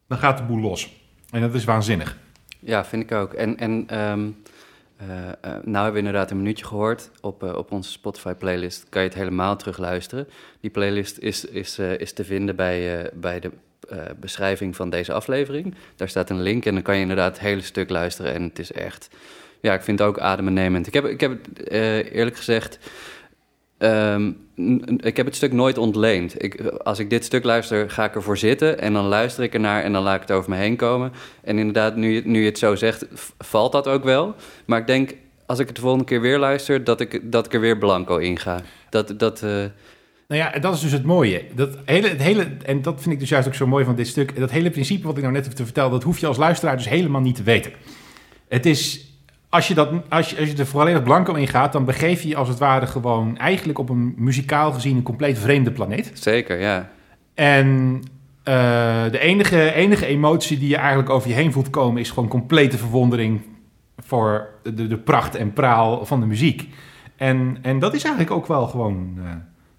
[0.07, 1.03] dan gaat de boel los.
[1.29, 2.17] En dat is waanzinnig.
[2.59, 3.33] Ja, vind ik ook.
[3.33, 4.29] En, en ehm,
[4.97, 5.07] eh,
[5.41, 7.11] nou hebben we inderdaad een minuutje gehoord.
[7.21, 10.27] Op, op onze Spotify-playlist kan je het helemaal terugluisteren.
[10.59, 13.51] Die playlist is, is, is te vinden bij, bij de
[14.19, 15.75] beschrijving van deze aflevering.
[15.95, 18.33] Daar staat een link en dan kan je inderdaad het hele stuk luisteren.
[18.33, 19.09] En het is echt...
[19.61, 20.87] Ja, ik vind het ook adembenemend.
[20.87, 22.79] Ik heb, ik heb het eh, eerlijk gezegd...
[23.77, 24.31] ehm,
[24.97, 26.43] ik heb het stuk nooit ontleend.
[26.43, 29.83] Ik, als ik dit stuk luister, ga ik ervoor zitten en dan luister ik ernaar
[29.83, 31.11] en dan laat ik het over me heen komen.
[31.43, 33.05] En inderdaad, nu je, nu je het zo zegt,
[33.37, 34.35] valt dat ook wel.
[34.65, 35.13] Maar ik denk,
[35.45, 38.17] als ik het de volgende keer weer luister, dat ik, dat ik er weer blanco
[38.17, 38.61] in ga.
[38.89, 39.63] Dat, dat, eh,
[40.27, 41.45] Nou ja, en dat is dus het mooie.
[41.53, 44.07] Dat hele, het hele, en dat vind ik dus juist ook zo mooi van dit
[44.07, 44.39] stuk.
[44.39, 46.77] Dat hele principe wat ik nou net heb te vertellen, dat hoef je als luisteraar
[46.77, 47.71] dus helemaal niet te weten.
[48.47, 49.11] Het is,
[49.49, 52.27] als je, dat, als je, als je er volledig blanco in gaat, dan begeef je
[52.27, 56.11] je als het ware gewoon eigenlijk op een muzikaal gezien een compleet vreemde planeet.
[56.13, 56.89] zeker, ja.
[57.33, 58.01] En
[58.43, 62.29] eh, de enige, enige emotie die je eigenlijk over je heen voelt komen, is gewoon
[62.29, 63.41] complete verwondering
[63.97, 66.69] voor de, de pracht en praal van de muziek.
[67.15, 69.31] En, en dat is eigenlijk ook wel gewoon eh,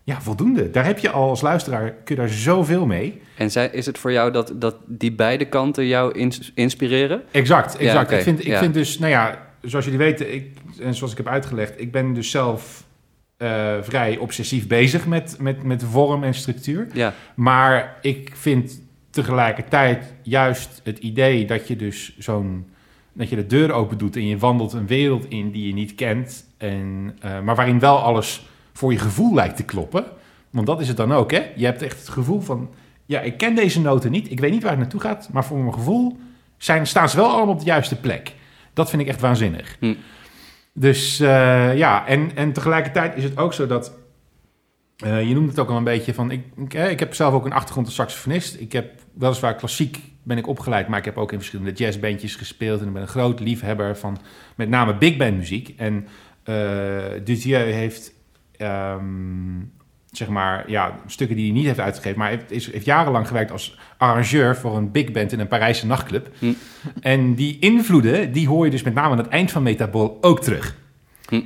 [0.06, 0.70] ja, voldoende.
[0.70, 3.20] Daar heb je al als luisteraar, kun je daar zoveel mee.
[3.36, 7.22] En zij, is het voor jou dat, dat die beide kanten jou ins- inspireren?
[7.30, 8.10] Exact, exact.
[8.10, 8.58] Ik, vind, ik ja.
[8.58, 12.14] vind dus, nou ja, zoals jullie weten, ik, en zoals ik heb uitgelegd, ik ben
[12.14, 12.84] dus zelf
[13.36, 16.86] eh, vrij obsessief bezig met, met, met vorm en structuur.
[16.92, 22.66] Ja, Maar ik vind tegelijkertijd juist het idee dat je dus zo'n
[23.12, 25.94] dat je de deur open doet en je wandelt een wereld in die je niet
[25.94, 30.04] kent, en, eh, maar waarin wel alles voor je gevoel lijkt te kloppen.
[30.50, 31.42] Want dat is het dan ook, hè?
[31.54, 32.70] Je hebt echt het gevoel van,
[33.06, 35.58] ja, ik ken deze noten niet, ik weet niet waar het naartoe gaat, maar voor
[35.58, 36.18] mijn gevoel
[36.56, 38.34] zijn, staan ze wel allemaal op de juiste plek.
[38.72, 39.76] Dat vind ik echt waanzinnig.
[39.80, 39.94] Hm.
[40.72, 43.92] Dus eh, ja, en, en tegelijkertijd is het ook zo dat
[44.96, 46.30] eh, je noemde het ook al een beetje van.
[46.30, 48.60] Ik, ik, ik heb zelf ook een achtergrond als saxofonist.
[48.60, 52.80] Ik heb weliswaar klassiek ben ik opgeleid, maar ik heb ook in verschillende jazzbandjes gespeeld.
[52.80, 54.18] En ik ben een groot liefhebber van
[54.54, 55.74] met name big band muziek.
[55.76, 56.06] En
[56.42, 56.54] eh
[57.24, 58.12] Dutilleux heeft
[58.58, 59.02] ehm,
[60.10, 62.18] zeg maar, ja, stukken die hij niet heeft uitgegeven.
[62.18, 65.48] Maar hij heeft, is, heeft jarenlang gewerkt als arrangeur voor een big band in een
[65.48, 66.28] Parijse nachtclub.
[66.38, 66.52] Hm.
[67.00, 70.40] En die invloeden, die hoor je dus met name aan het eind van Metabol ook
[70.40, 70.76] terug.
[71.28, 71.36] Hm.
[71.36, 71.42] Op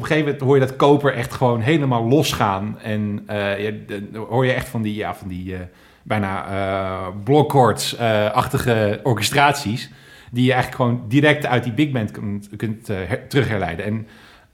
[0.00, 2.78] een gegeven moment hoor je dat koper echt gewoon helemaal losgaan.
[2.82, 5.60] En eh, je, de- hoor je echt van die, ja, van die eh,
[6.02, 9.90] bijna eh blokkoorts-achtige orchestraties.
[10.30, 13.84] Die je eigenlijk gewoon direct uit die big band kunt, kunt her- terugherleiden.
[13.84, 14.06] En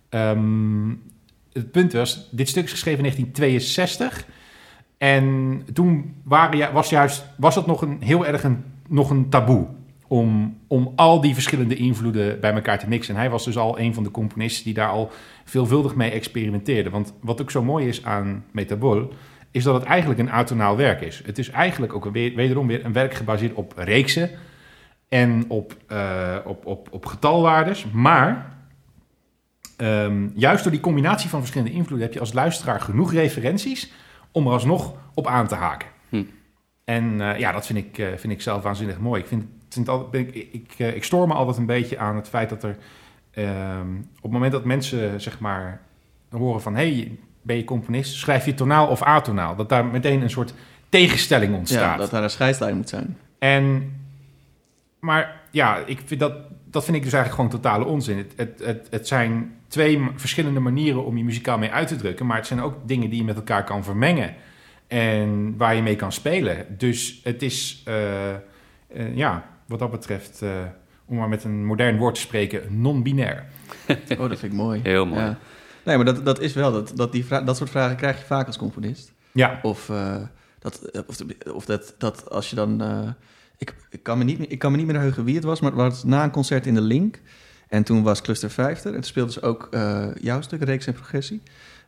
[0.09, 0.89] ehm,
[1.55, 4.27] het punt was, dit stuk is geschreven in 1962.
[4.99, 9.67] En toen waren, was, juist, was dat nog een heel erg een, nog een taboe.
[10.07, 13.15] Om, om al die verschillende invloeden bij elkaar te mixen.
[13.15, 15.11] En hij was dus al een van de componisten die daar al
[15.45, 16.91] veelvuldig mee experimenteerde.
[16.91, 19.13] Want wat ook zo mooi is aan Metabol,
[19.51, 21.23] is dat het eigenlijk een atonaal werk is.
[21.25, 24.31] Het is eigenlijk ook weer, wederom weer een werk gebaseerd op reeksen
[25.09, 27.87] en op, eh, op, op, op getalwaardes.
[27.93, 28.54] Maar
[29.77, 33.93] ehm, juist door die combinatie van verschillende invloeden heb je als luisteraar genoeg referenties
[34.33, 35.89] om er alsnog op aan te haken.
[36.09, 36.23] Hm.
[36.85, 39.21] En eh, ja, dat vind ik, eh, vind ik zelf waanzinnig mooi.
[39.21, 42.17] Ik, vind, vind altijd, ben ik, ik, eh, ik stoor me altijd een beetje aan
[42.17, 42.77] het feit dat er
[43.31, 45.81] ehm, op het moment dat mensen zeg maar
[46.31, 50.31] horen van hey, ben je componist, schrijf je tonaal of atonaal, dat daar meteen een
[50.31, 50.55] soort
[50.89, 51.99] tegenstelling Ja, ontstaat.
[51.99, 53.19] dat daar een scheidslijn moet zijn.
[53.39, 53.93] En,
[54.99, 56.35] maar ja, ik vind dat,
[56.75, 58.17] dat vind ik dus eigenlijk gewoon totale onzin.
[58.17, 62.27] Het, het, het, het zijn twee verschillende manieren om je muzikaal mee uit te drukken,
[62.27, 64.35] maar het zijn ook dingen die je met elkaar kan vermengen
[64.87, 66.67] en waar je mee kan spelen.
[66.79, 68.39] Dus het is, eh, eh,
[69.15, 70.51] ja, wat dat betreft, eh,
[71.05, 73.45] om maar met een modern woord te spreken, non-binair.
[74.19, 74.81] Oh, dat vind ik mooi.
[74.83, 75.21] Heel mooi.
[75.21, 75.39] Ja.
[75.85, 78.47] Nee, maar dat, dat is wel, dat, dat, die dat soort vragen krijg je vaak
[78.47, 79.13] als componist.
[79.33, 80.17] Ja, Of, eh,
[80.59, 81.17] dat, of,
[81.53, 82.83] of dat, dat als je dan...
[83.59, 85.61] ik, ik, kan me niet, meer- ik kan me niet meer heugen wie het was,
[85.61, 87.21] maar het was na een concert in de Link.
[87.69, 88.87] En toen was Cluster 5 er.
[88.87, 91.43] En toen speelden ze ook eh, jouw stuk, Reeks en Progressie.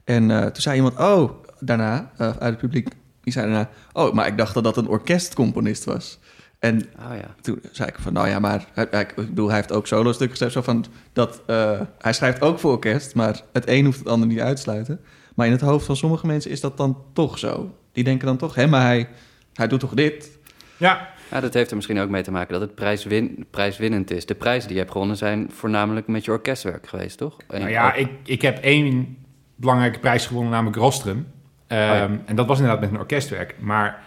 [0.05, 2.89] En eh, toen zei iemand, oh, daarna, eh, uit het publiek,
[3.21, 3.69] die zei daarna...
[3.93, 6.19] Oh, maar ik dacht dat dat een orkestcomponist was.
[6.59, 7.35] En Oh ja.
[7.41, 10.13] toen zei ik van, nou ja, maar hij, hij- ik bedoel, hij heeft ook solo
[10.13, 10.63] stukken geschreven.
[10.65, 14.29] Zo van dat eh, hij schrijft ook voor orkest, maar het een hoeft het ander
[14.29, 15.01] niet uit te sluiten.
[15.35, 17.75] Maar in het hoofd van sommige mensen is dat dan toch zo.
[17.93, 19.09] Die denken dan toch, hè, maar hij,
[19.55, 20.39] hij doet toch dit?
[20.77, 24.27] ja, Ja, dat heeft er misschien ook mee te maken dat het prijswin, prijswinnend is.
[24.27, 27.37] De prijzen die je hebt gewonnen zijn voornamelijk met je orkestwerk geweest, toch?
[27.49, 29.17] En Nou ja, ook- ik, ik heb één
[29.57, 31.27] belangrijke prijs gewonnen, namelijk Rostrum.
[31.67, 32.09] Ehm, ja.
[32.25, 33.55] En dat was inderdaad met een orkestwerk.
[33.59, 34.03] Maar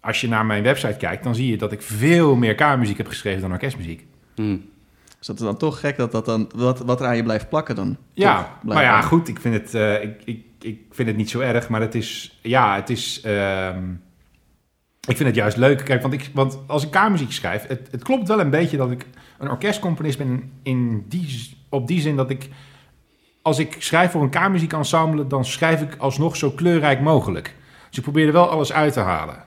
[0.00, 3.06] als je naar mijn website kijkt, dan zie je dat ik veel meer kamermuziek heb
[3.08, 4.06] geschreven dan orkestmuziek.
[4.34, 4.56] Hm.
[5.18, 7.48] Dus dat is dan toch gek dat dat dan, wat, wat er aan je blijft
[7.48, 7.96] plakken dan.
[8.12, 11.30] Ja, Toch maar ja, goed, ik vind het, eh, ik, ik, ik vind het niet
[11.30, 13.82] zo erg, maar het is, ja, het is, ehm,
[15.06, 15.84] ik vind het juist leuk.
[15.84, 18.90] Kijk, want, ik, want als ik kamermuziek schrijf, het, het klopt wel een beetje dat
[18.90, 19.06] ik
[19.38, 22.48] een orkestcomponist ben in die, op die zin dat ik,
[23.42, 27.54] als ik schrijf voor een kamermuziekensemble, dan schrijf ik alsnog zo kleurrijk mogelijk.
[27.88, 29.44] Dus ik probeer er wel alles uit te halen.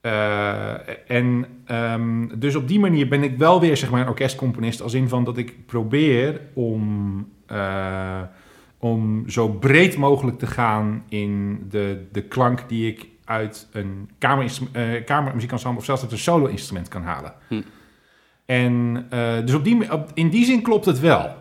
[0.00, 4.82] Eh, en ehm, dus op die manier ben ik wel weer zeg maar een orkestcomponist
[4.82, 8.20] als in van dat ik probeer om, eh,
[8.78, 14.68] om zo breed mogelijk te gaan in de, de klank die ik uit een kamerinstru-
[14.72, 17.34] eh, kamermuziekensemble of zelfs uit een solo-instrument kan halen.
[17.48, 17.62] Hm.
[18.46, 21.34] En eh, dus op die, op, in die zin klopt het wel.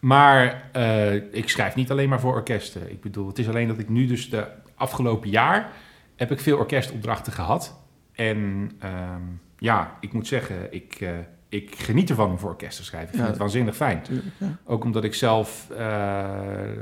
[0.00, 2.90] Maar eh, ik schrijf niet alleen maar voor orkesten.
[2.90, 5.72] Ik bedoel, het is alleen dat ik nu dus de afgelopen jaar
[6.16, 7.80] heb ik veel orkestopdrachten gehad.
[8.12, 9.22] En ehm,
[9.58, 11.08] ja, ik moet zeggen, ik,
[11.48, 13.08] ik geniet ervan om voor orkest te schrijven.
[13.08, 13.30] Ik vind Ja.
[13.30, 14.02] het waanzinnig fijn.
[14.38, 14.46] Ja.
[14.64, 16.24] Ook omdat ik zelf eh,
[16.72, 16.76] eh,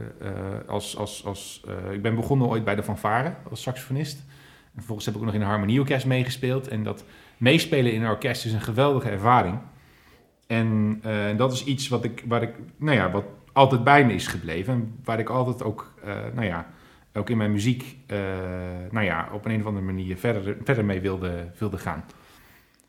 [0.66, 0.96] als...
[0.96, 4.18] als, als eh, ik ben begonnen ooit bij de fanfare als saxofonist.
[4.64, 6.68] En vervolgens heb ik ook nog in een harmonieorkest meegespeeld.
[6.68, 7.04] En dat
[7.36, 9.58] meespelen in een orkest is een geweldige ervaring.
[10.46, 11.00] En
[11.36, 14.72] dat is iets wat, ik, waar ik, nou ja, wat altijd bij me is gebleven.
[14.74, 15.94] En waar ik altijd ook,
[16.34, 16.66] nou ja,
[17.12, 17.96] ook in mijn muziek,
[18.90, 22.04] nou ja, op een of andere manier verder, verder mee wilde, wilde gaan.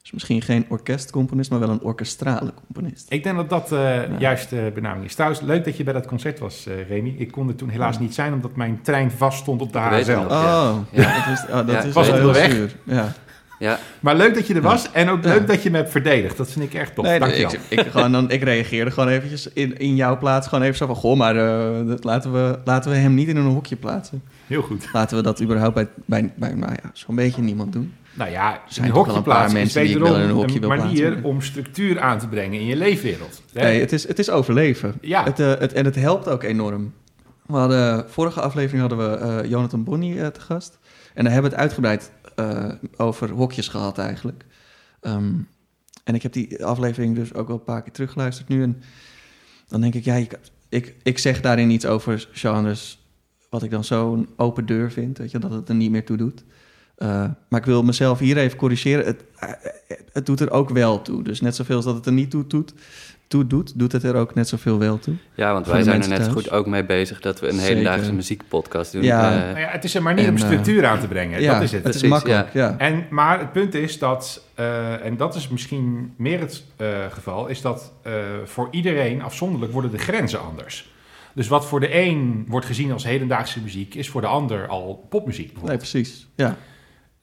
[0.05, 3.05] Dus misschien geen orkestcomponist, maar wel een orkestrale componist.
[3.09, 5.13] Ik denk dat dat eh juist de benaming is.
[5.13, 7.15] Trouwens, leuk dat je bij dat concert was, eh Remy.
[7.17, 10.11] Ik kon er toen helaas niet zijn, omdat mijn trein vast stond op de HSL.
[10.11, 11.13] Oh, Ja.
[11.25, 12.51] dat is, oh, dat Ja, is was heel weg?
[12.51, 12.75] zuur.
[12.83, 13.13] Ja.
[13.59, 15.29] Ja, Maar leuk dat je er was en ook Ja.
[15.29, 16.37] leuk dat je me hebt verdedigd.
[16.37, 17.05] Dat vind ik echt tof.
[17.05, 20.17] Nee, Dank nee, je ik, ik, gewoon dan, ik reageerde gewoon eventjes in, in jouw
[20.17, 20.47] plaats.
[20.47, 23.35] Gewoon even zo van, goh, maar eh, dat laten, we, laten we hem niet in
[23.37, 24.23] een hokje plaatsen.
[24.47, 24.89] Heel goed.
[24.93, 27.93] Laten we dat überhaupt bij, bij, bij nou ja, zo'n beetje niemand doen.
[28.15, 31.23] Nou ja, zijn een hokje plaatsen mensen die wederom in een hokje een manier plaatsen.
[31.23, 33.41] om structuur aan te brengen in je leefwereld.
[33.53, 33.63] Hè?
[33.63, 34.95] Nee, het is, het is overleven.
[35.01, 35.23] Ja.
[35.23, 36.93] Het, eh, het, en het helpt ook enorm.
[37.45, 40.79] We hadden, vorige aflevering hadden we eh, Jonathan Bonny eh, te gast.
[41.13, 42.11] En daar hebben we het uitgebreid
[42.97, 44.45] over hokjes gehad eigenlijk.
[45.01, 45.33] Ehm,
[46.03, 48.63] en ik heb die aflevering dus ook wel een paar keer teruggeluisterd nu.
[48.63, 48.81] En
[49.67, 50.25] dan denk ik, ja,
[50.69, 53.05] ik, ik zeg daarin iets over genres
[53.49, 56.17] wat ik dan zo'n open deur vind, weet je, dat het er niet meer toe
[56.17, 56.43] doet.
[56.97, 59.05] Uh, maar ik wil mezelf hier even corrigeren.
[59.05, 59.49] Het, uh,
[60.13, 61.23] het doet er ook wel toe.
[61.23, 62.73] Dus net zoveel als dat het er niet toe doet,
[63.27, 65.13] toe doet, doet het er ook net zoveel wel toe.
[65.35, 66.33] Ja, want wij zijn er net thuis.
[66.33, 67.67] goed ook mee bezig dat we een Zeker.
[67.67, 69.03] hedendaagse muziekpodcast doen.
[69.03, 69.37] Ja.
[69.37, 71.41] Uh, nou ja, het is er maar niet en, om structuur aan te brengen.
[71.41, 71.83] Ja, dat is het.
[71.83, 72.67] Het is makkelijk, ja.
[72.67, 72.77] ja.
[72.77, 74.43] En, maar het punt is dat,
[75.03, 76.63] en dat is misschien meer het
[77.09, 77.93] geval, is dat
[78.45, 80.93] voor iedereen afzonderlijk worden de grenzen anders.
[81.33, 85.05] Dus wat voor de een wordt gezien als hedendaagse muziek, is voor de ander al
[85.09, 85.61] popmuziek.
[85.63, 86.27] Nee, precies.
[86.35, 86.57] Ja.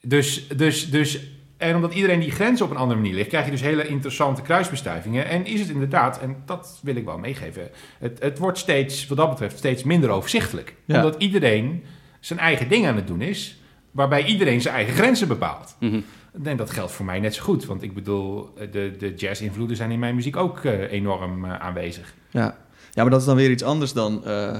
[0.07, 1.21] Dus, dus, dus,
[1.57, 4.43] en omdat iedereen die grens op een andere manier ligt, krijg je dus hele interessante
[4.43, 5.27] kruisbestuivingen.
[5.27, 9.19] En is het inderdaad, en dat wil ik wel meegeven, het, het wordt steeds, wat
[9.19, 10.75] dat betreft, steeds minder overzichtelijk.
[10.85, 10.97] Ja.
[10.97, 11.85] Omdat iedereen
[12.21, 13.57] zijn eigen ding aan het doen is,
[13.91, 15.77] waarbij iedereen zijn eigen grenzen bepaalt.
[15.79, 16.05] Mm -hmm.
[16.43, 17.65] En dat geldt voor mij net zo goed.
[17.65, 22.15] Want ik bedoel, de, de jazz-invloeden zijn in mijn muziek ook uh, enorm uh, aanwezig.
[22.31, 22.59] Ja.
[22.91, 24.23] ja, maar dat is dan weer iets anders dan...
[24.27, 24.57] Uh,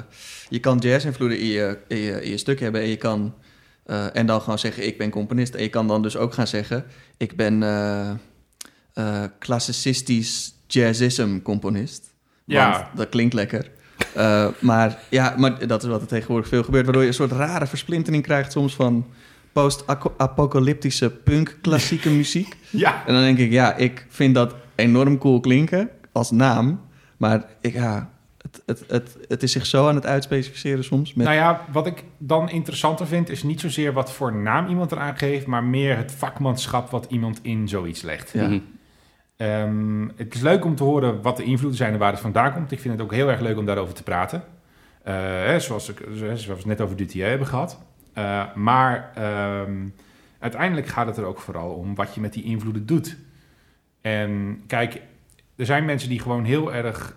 [0.49, 3.35] je kan jazz-invloeden in je, in, je, in je stuk hebben en je kan
[3.87, 5.55] uh, en dan gewoon zeggen, ik ben componist.
[5.55, 6.85] En je kan dan dus ook gaan zeggen,
[7.17, 8.11] ik ben uh,
[8.95, 12.15] uh, klassicistisch jazzism componist.
[12.45, 12.71] Ja.
[12.71, 13.71] Want dat klinkt lekker.
[14.59, 16.85] Maar ja, maar dat is wat er tegenwoordig veel gebeurt.
[16.85, 19.07] Waardoor je een soort rare versplintering krijgt soms van
[19.53, 22.57] post-apocalyptische punk-klassieke muziek.
[22.71, 23.07] Ja.
[23.07, 26.81] En dan denk ik, ja, ik vind dat enorm cool klinken als naam.
[27.17, 28.11] Maar ik, ja,
[28.53, 31.15] het, het, het, het is zich zo aan het uitspecificeren soms.
[31.15, 31.27] Met...
[31.27, 35.17] Nou ja, wat ik dan interessanter vind, is niet zozeer wat voor naam iemand eraan
[35.17, 38.31] geeft, maar meer het vakmanschap wat iemand in zoiets legt.
[38.33, 38.47] Ja.
[38.47, 38.59] Mhm.
[39.37, 42.53] Um, het is leuk om te horen wat de invloeden zijn en waar het vandaan
[42.53, 42.73] komt.
[42.73, 44.45] Ik vind het ook heel erg leuk om daarover te praten.
[45.09, 47.79] Uh, hè, zoals, ik, zoals we het net over Duthier hebben gehad.
[48.19, 49.13] Uh, maar
[49.63, 49.95] um,
[50.39, 53.17] uiteindelijk gaat het er ook vooral om wat je met die invloeden doet.
[54.01, 55.01] En kijk,
[55.57, 57.17] er zijn mensen die gewoon heel erg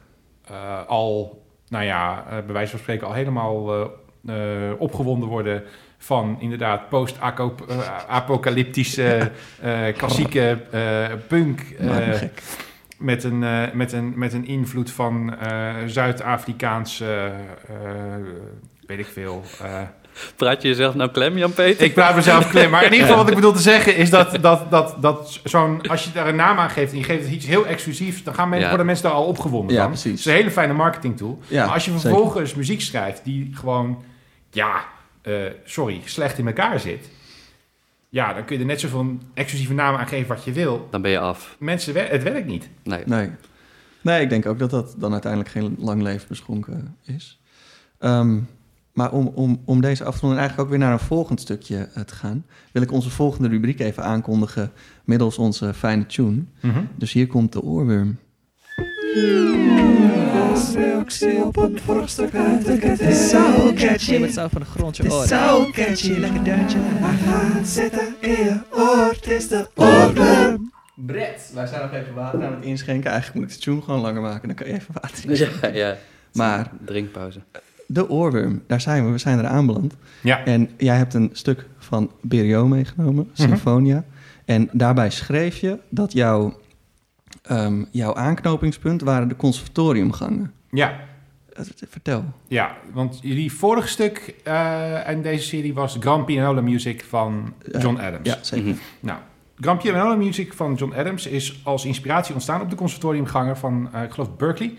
[0.52, 3.90] uh, al, nou ja, uh, bij wijze van spreken al helemaal
[4.26, 4.36] uh,
[4.78, 5.64] opgewonden worden
[5.98, 9.32] van inderdaad post-apocalyptische
[9.98, 10.58] klassieke
[11.28, 11.62] punk.
[12.98, 13.40] met, een,
[13.74, 15.36] met, een, met een invloed van
[15.86, 17.32] Zuid-Afrikaanse,
[18.88, 19.44] weet ik veel.
[20.36, 21.86] Praat je jezelf nou klem, Jan-Peter?
[21.86, 22.70] Ik praat mezelf klem.
[22.70, 25.88] Maar in ieder geval wat ik bedoel te zeggen is dat, dat, dat, dat zo'n...
[25.88, 28.24] Als je daar een naam aan geeft en je geeft het iets heel exclusiefs...
[28.24, 28.70] dan gaan mensen, ja.
[28.70, 29.92] worden mensen daar al opgewonden ja, van.
[29.92, 30.12] precies.
[30.12, 31.40] Het is een hele fijne marketing tool.
[31.48, 32.58] Ja, maar als je vervolgens zeker.
[32.58, 34.04] muziek schrijft die gewoon...
[34.52, 34.86] Ja,
[35.24, 37.10] uh, sorry, slecht in elkaar zit...
[38.10, 40.88] Ja, dan kun je er net zoveel exclusieve namen aan geven wat je wil.
[40.92, 41.56] Dan ben je af.
[41.60, 42.70] Mensen, het werkt niet.
[42.84, 43.04] Nee.
[43.06, 43.30] Nee,
[44.02, 47.40] nee ik denk ook dat dat dan uiteindelijk geen lang leven beschonken is.
[48.00, 48.48] Um,
[48.96, 52.16] maar om, om, om deze afronding eigenlijk ook weer naar een volgend stukje uh, te
[52.16, 54.72] gaan, wil ik onze volgende rubriek even aankondigen
[55.04, 56.44] middels onze fijne tune.
[56.62, 56.88] Mm -hmm.
[56.96, 58.18] Dus hier komt de oorworm.
[62.80, 64.18] Ket is zo catchy.
[64.18, 66.12] Met zo van de grond je Het zo catchy.
[66.12, 66.78] Lekker duintje.
[67.02, 69.10] Maar ga het zitten in je oor.
[69.14, 70.74] Het is de oorworm.
[70.96, 73.12] Brett, wij zijn nog even water aan het inschenken.
[73.12, 74.48] Eigenlijk moet ik de tune gewoon langer maken.
[74.48, 75.74] Dan kan je even water inschenken.
[75.74, 75.98] Ja, ja.
[76.34, 76.72] Maar...
[76.86, 77.40] Drinkpauze.
[77.88, 79.12] De oorworm, daar zijn we.
[79.12, 79.96] We zijn er aanbeland.
[80.22, 80.46] Ja.
[80.46, 83.30] En jij hebt een stuk van Berio meegenomen.
[83.38, 84.04] Mm -hmm.
[84.46, 86.60] En daarbij schreef je dat jouw,
[87.52, 90.54] um, jouw aanknopingspunt waren de conservatoriumgangen.
[90.72, 91.00] Ja.
[91.88, 92.24] Vertel.
[92.48, 97.98] Ja, want jullie vorige stuk uh, in deze serie was Grand Pianola Music van John
[97.98, 98.30] Adams.
[98.30, 98.66] Ja, zeker.
[98.66, 98.80] Mm -hmm.
[99.00, 99.20] Nou,
[99.60, 104.04] Grand Pianola Music van John Adams is als inspiratie ontstaan op de conservatoriumgangen van, uh,
[104.04, 104.74] ik geloof, Berkeley.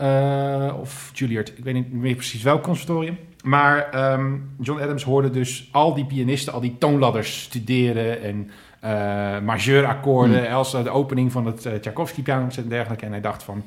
[0.00, 3.18] Uh, of Juilliard, ik weet niet meer precies welk conservatorium.
[3.44, 8.50] Maar um, John Adams hoorde dus al die pianisten, al die toonladders studeren en
[8.84, 10.54] uh, majeurakkoorden, mm.
[10.54, 13.04] als de opening van het uh, Tchaikovsky-piano en dergelijke.
[13.04, 13.64] En hij dacht van,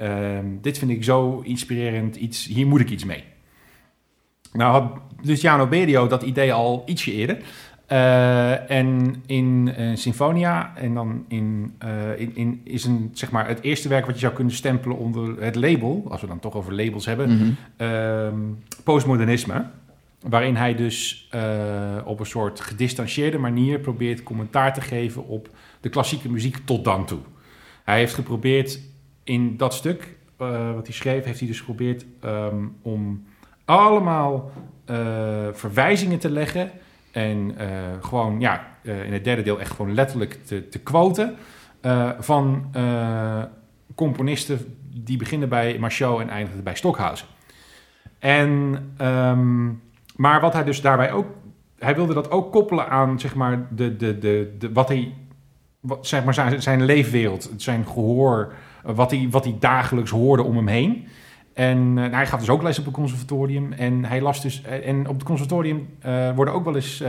[0.00, 3.24] uh, dit vind ik zo inspirerend, iets, hier moet ik iets mee.
[4.52, 7.38] Nou had Luciano Berio dat idee al ietsje eerder.
[7.92, 13.48] Uh, en in uh, Sinfonia, en dan in, uh, in, in, is een, zeg maar,
[13.48, 16.54] het eerste werk wat je zou kunnen stempelen onder het label, als we dan toch
[16.54, 18.58] over labels hebben, mm -hmm.
[18.84, 19.64] postmodernisme.
[20.20, 21.28] Waarin hij dus
[22.04, 25.48] op een soort gedistanceerde manier probeert commentaar te geven op
[25.80, 27.20] de klassieke muziek tot dan toe.
[27.84, 28.80] Hij heeft geprobeerd
[29.24, 30.16] in dat stuk
[30.74, 33.24] wat hij schreef, heeft hij dus geprobeerd um, om
[33.64, 34.52] allemaal
[35.52, 36.70] verwijzingen te leggen
[37.12, 37.66] en uh,
[38.00, 41.36] gewoon, ja, uh, in het derde deel echt gewoon letterlijk te, te quoten.
[41.82, 42.74] Uh, van
[43.94, 47.26] componisten die beginnen bij Machot en eindigen bij Stockhausen.
[48.18, 48.50] En,
[49.00, 49.82] um,
[50.16, 51.26] maar wat hij dus daarbij ook...
[51.78, 55.14] Hij wilde dat ook koppelen aan, zeg maar, de, de, de, de, wat hij...
[55.80, 58.52] Wat, zeg maar zijn, zijn leefwereld, zijn gehoor...
[58.82, 61.08] Wat hij, wat hij dagelijks hoorde om hem heen.
[61.54, 63.72] En eh, nou, hij gaat dus ook les op het conservatorium.
[63.72, 64.62] En hij las dus.
[64.62, 67.02] eh, en op het conservatorium eh, worden ook wel eens.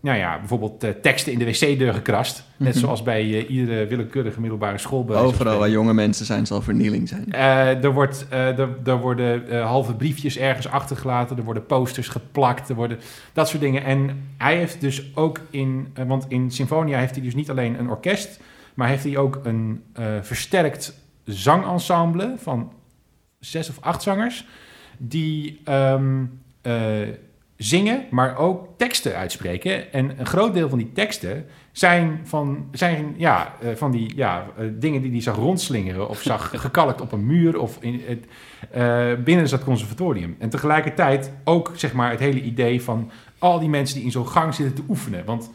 [0.00, 2.44] nou ja, bijvoorbeeld teksten in de wc-deur gekrast.
[2.56, 2.78] Net Mhm.
[2.78, 5.16] zoals bij iedere willekeurige middelbare school.
[5.16, 7.32] Overal waar jonge mensen zijn, zal vernieling zijn.
[7.82, 11.36] Er, wordt, er, er worden halve briefjes ergens achtergelaten.
[11.36, 12.68] Er worden posters geplakt.
[12.68, 12.98] Er worden
[13.32, 13.84] dat soort dingen.
[13.84, 15.94] En hij heeft dus ook in...
[16.06, 18.40] want in Symfonia heeft hij dus niet alleen een orkest...
[18.74, 19.82] maar heeft hij ook een
[20.22, 22.34] versterkt zangensemble...
[22.38, 22.72] van
[23.38, 24.46] zes of acht zangers...
[24.98, 26.24] die ehm,
[26.62, 27.08] eh,
[27.56, 29.92] zingen, maar ook teksten uitspreken.
[29.92, 34.46] En een groot deel van die teksten zijn van, zijn, ja, eh, van die ja,
[34.58, 36.08] eh, dingen die hij zag rondslingeren...
[36.08, 38.26] of zag gekalkt op een muur of in het,
[39.24, 40.36] binnen dat conservatorium.
[40.38, 44.28] En tegelijkertijd ook zeg maar, het hele idee van al die mensen die in zo'n
[44.28, 45.24] gang zitten te oefenen.
[45.24, 45.50] Want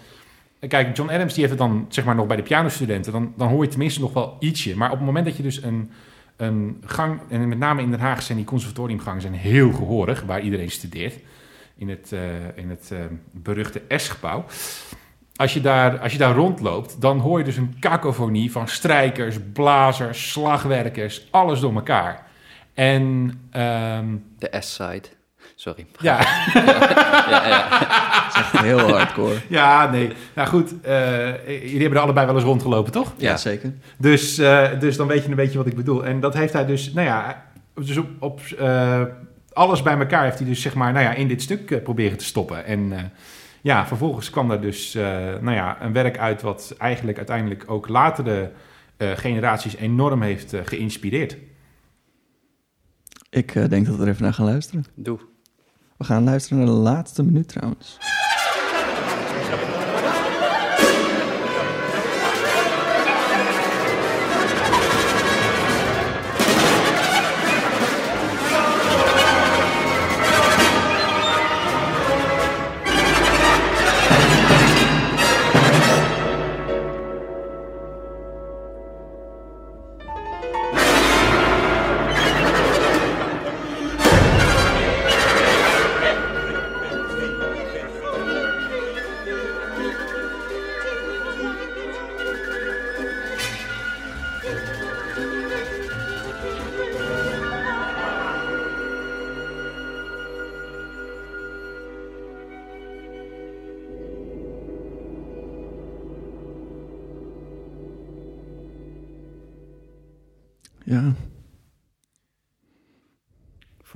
[0.67, 3.11] kijk, John Adams die heeft het dan zeg maar, nog bij de pianostudenten.
[3.11, 4.77] Dan, dan hoor je tenminste nog wel ietsje.
[4.77, 5.91] Maar op het moment dat je dus een,
[6.37, 7.19] een gang...
[7.29, 10.21] en met name in Den Haag zijn die conservatoriumgangen zijn heel gehoorig...
[10.21, 11.19] waar iedereen studeert
[11.75, 12.99] in het, eh, in het eh,
[13.31, 14.45] beruchte S-gebouw.
[15.35, 19.37] Als je, daar, als je daar rondloopt, dan hoor je dus een kakofonie van strijkers,
[19.53, 22.27] blazers, slagwerkers, alles door elkaar.
[22.73, 25.20] En ehm, De S-side.
[25.61, 25.85] Sorry.
[25.99, 26.19] ja,
[27.29, 27.67] Ja, ja.
[28.63, 29.35] Heel hardcore.
[29.47, 30.11] ja, nee.
[30.35, 33.13] Nou goed, eh, jullie hebben er allebei wel eens rondgelopen, toch?
[33.17, 33.73] Ja, zeker.
[33.97, 36.05] Dus, eh, dus dan weet je een beetje wat ik bedoel.
[36.05, 37.45] En dat heeft hij dus, nou ja,
[37.75, 39.01] dus op, op eh,
[39.53, 42.25] alles bij elkaar heeft hij dus zeg maar, nou ja, in dit stuk proberen te
[42.25, 42.65] stoppen.
[42.65, 43.03] En eh,
[43.61, 45.03] ja, vervolgens kwam daar dus, eh,
[45.41, 48.51] nou ja, een werk uit wat eigenlijk uiteindelijk ook latere
[48.97, 51.37] eh, generaties enorm heeft geïnspireerd.
[53.31, 54.85] Ik eh, denk dat we er even naar gaan luisteren.
[54.95, 55.19] Doe.
[56.01, 57.97] We gaan luisteren naar de laatste minuut trouwens.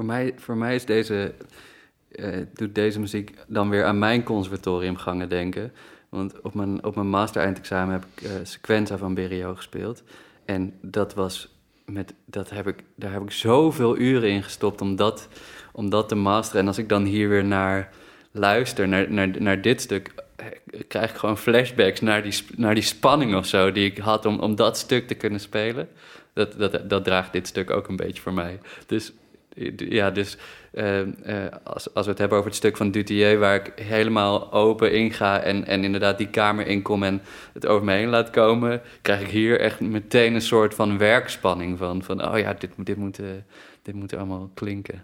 [0.05, 1.33] Voor mij, voor mij is deze,
[2.11, 5.71] eh, doet deze muziek dan weer aan mijn conservatoriumgangen denken.
[6.09, 10.03] Want op mijn, op mijn master-eindexamen heb ik eh Sequenza van Berio gespeeld.
[10.45, 14.95] En dat was met, dat heb ik, daar heb ik zoveel uren in gestopt om
[14.95, 15.27] dat,
[15.71, 16.61] om dat te masteren.
[16.61, 17.89] En als ik dan hier weer naar
[18.31, 20.45] luister, naar, naar, naar dit stuk, eh,
[20.87, 24.39] krijg ik gewoon flashbacks naar die, naar die spanning of zo die ik had om,
[24.39, 25.89] om dat stuk te kunnen spelen.
[26.33, 28.59] Dat, dat, dat draagt dit stuk ook een beetje voor mij.
[28.85, 29.13] Dus
[29.77, 30.37] ja, dus
[30.71, 31.07] eh, eh,
[31.63, 35.39] als, als we het hebben over het stuk van Dutier, waar ik helemaal open inga
[35.41, 37.21] en, en inderdaad die kamer inkom en
[37.53, 41.77] het over me heen laat komen, krijg ik hier echt meteen een soort van werkspanning
[41.77, 43.25] van, van oh ja, dit, moet- dit, moet, eh,
[43.81, 45.03] dit moet allemaal klinken.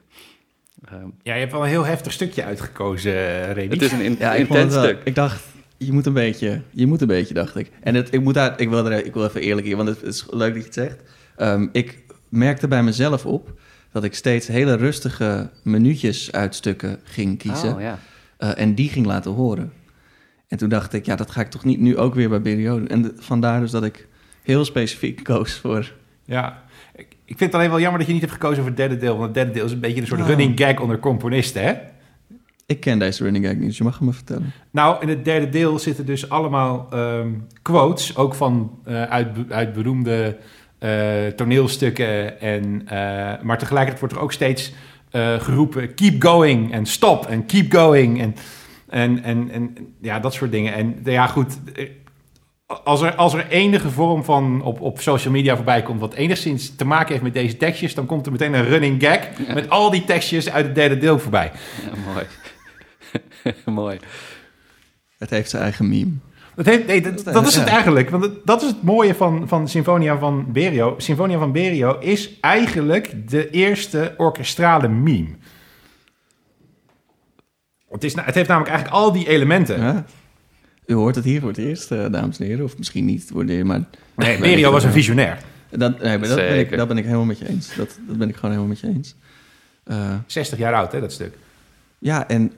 [0.86, 3.70] Ehm, Ja, je hebt wel een heel heftig stukje uitgekozen, Remy.
[3.74, 4.98] het is een in- ja intens stuk.
[5.04, 5.44] ik dacht,
[5.78, 7.72] je moet een beetje, je moet een beetje, dacht ik.
[7.82, 10.02] En het, ik, moet daar, ik, wil er, ik wil even eerlijk hier, want het
[10.04, 11.02] is leuk dat je het zegt.
[11.36, 12.00] Ehm, ik
[12.30, 13.60] merkte bij mezelf op
[13.92, 17.74] dat ik steeds hele rustige minuutjes uit stukken ging kiezen.
[17.76, 18.00] Oh, ja.
[18.38, 19.74] eh, en die ging laten horen.
[20.48, 22.78] En toen dacht ik, ja, dat ga ik toch niet nu ook weer bij Berio
[22.78, 22.88] doen.
[22.88, 24.08] En de- vandaar dus dat ik
[24.44, 25.94] heel specifiek koos voor...
[26.26, 26.64] Ja,
[26.96, 28.98] ik, ik vind het alleen wel jammer dat je niet hebt gekozen voor het derde
[28.98, 29.14] deel.
[29.14, 30.28] Want het derde deel is een beetje een soort Oh.
[30.28, 31.74] running gag onder componisten, hè?
[32.66, 34.52] Ik ken deze running gag niet, dus je mag hem me vertellen.
[34.72, 37.30] Nou, in het derde deel zitten dus allemaal ehm,
[37.62, 40.38] quotes, ook van eh, uit, uit beroemde
[40.82, 42.42] eh, toneelstukken.
[42.42, 44.74] En, eh, maar tegelijkertijd wordt er ook steeds
[45.12, 48.22] eh, geroepen: keep going en stop en keep going.
[48.22, 48.36] En,
[48.90, 50.74] en, en, en ja, dat soort dingen.
[50.74, 51.58] En ja, goed.
[52.84, 56.76] Als er, als er enige vorm van op, op social media voorbij komt, wat enigszins
[56.76, 59.54] te maken heeft met deze tekstjes, dan komt er meteen een running gag Ja.
[59.54, 61.52] met al die tekstjes uit het derde deel voorbij.
[61.86, 62.26] Ja, mooi.
[63.82, 64.00] mooi.
[65.18, 66.14] Het heeft zijn eigen meme.
[66.56, 68.10] Dat, heeft, nee, dat, dat is het eigenlijk.
[68.10, 70.96] Want het- dat is het mooie van, van Sinfonia van Berio.
[70.98, 75.30] Sinfonia van Berio is eigenlijk de eerste orkestrale meme.
[77.90, 79.80] Het, is, het heeft namelijk eigenlijk al die elementen.
[79.80, 80.06] Ja.
[80.86, 82.66] U hoort het hier voor het eerst, eh, dames en heren.
[82.66, 83.82] Of misschien niet, voor de, maar...
[84.16, 85.38] Nee, Berio was een visionair.
[85.70, 87.76] Dat, nee, maar dat, ben ik, dat ben ik helemaal met je eens.
[87.76, 89.16] Dat, dat ben ik gewoon helemaal met je eens.
[89.84, 91.34] Eh, 60 jaar oud, hè, dat stuk.
[92.00, 92.52] ja, en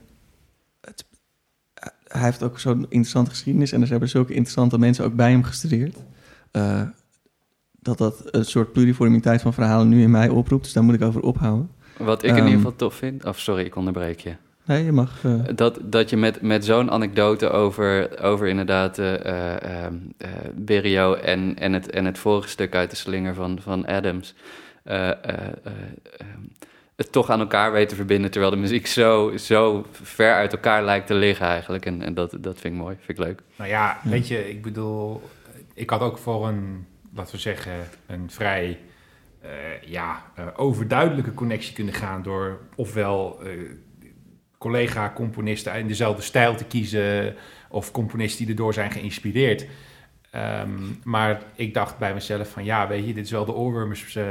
[2.13, 3.71] hij heeft ook zo'n interessante geschiedenis...
[3.71, 5.97] en er hebben zulke interessante mensen ook bij hem gestudeerd...
[6.51, 6.81] eh,
[7.79, 10.63] dat dat een soort pluriformiteit van verhalen nu in mij oproept.
[10.63, 11.69] Dus daar moet ik over ophouden.
[11.97, 12.45] Wat ik in Ehm.
[12.45, 13.25] ieder geval tof vind...
[13.25, 14.33] Of sorry, ik onderbreek je.
[14.65, 15.19] Nee, je mag...
[15.23, 21.55] eh, Dat, dat je met, met zo'n anekdote over, over inderdaad ehm, eh, Berio en,
[21.59, 24.35] en, het, en het vorige stuk uit de slinger van, van Adams...
[24.83, 25.73] eh, eh, eh,
[26.17, 26.41] ehm,
[26.95, 28.31] het toch aan elkaar weet te verbinden...
[28.31, 31.85] terwijl de muziek zo, zo ver uit elkaar lijkt te liggen eigenlijk.
[31.85, 33.41] En, en dat, dat vind ik mooi, vind ik leuk.
[33.55, 35.21] Nou ja, weet je, ik bedoel,
[35.73, 37.73] ik had ook voor een, laten we zeggen,
[38.07, 38.79] een vrij
[39.43, 39.49] eh,
[39.85, 43.51] ja, eh, overduidelijke connectie kunnen gaan door ofwel eh,
[44.57, 47.35] collega-componisten in dezelfde stijl te kiezen
[47.69, 49.65] of componisten die erdoor zijn geïnspireerd.
[50.33, 50.69] Ehm,
[51.03, 54.23] maar ik dacht bij mezelf van ja, weet je, dit is wel de oorwormers, eh,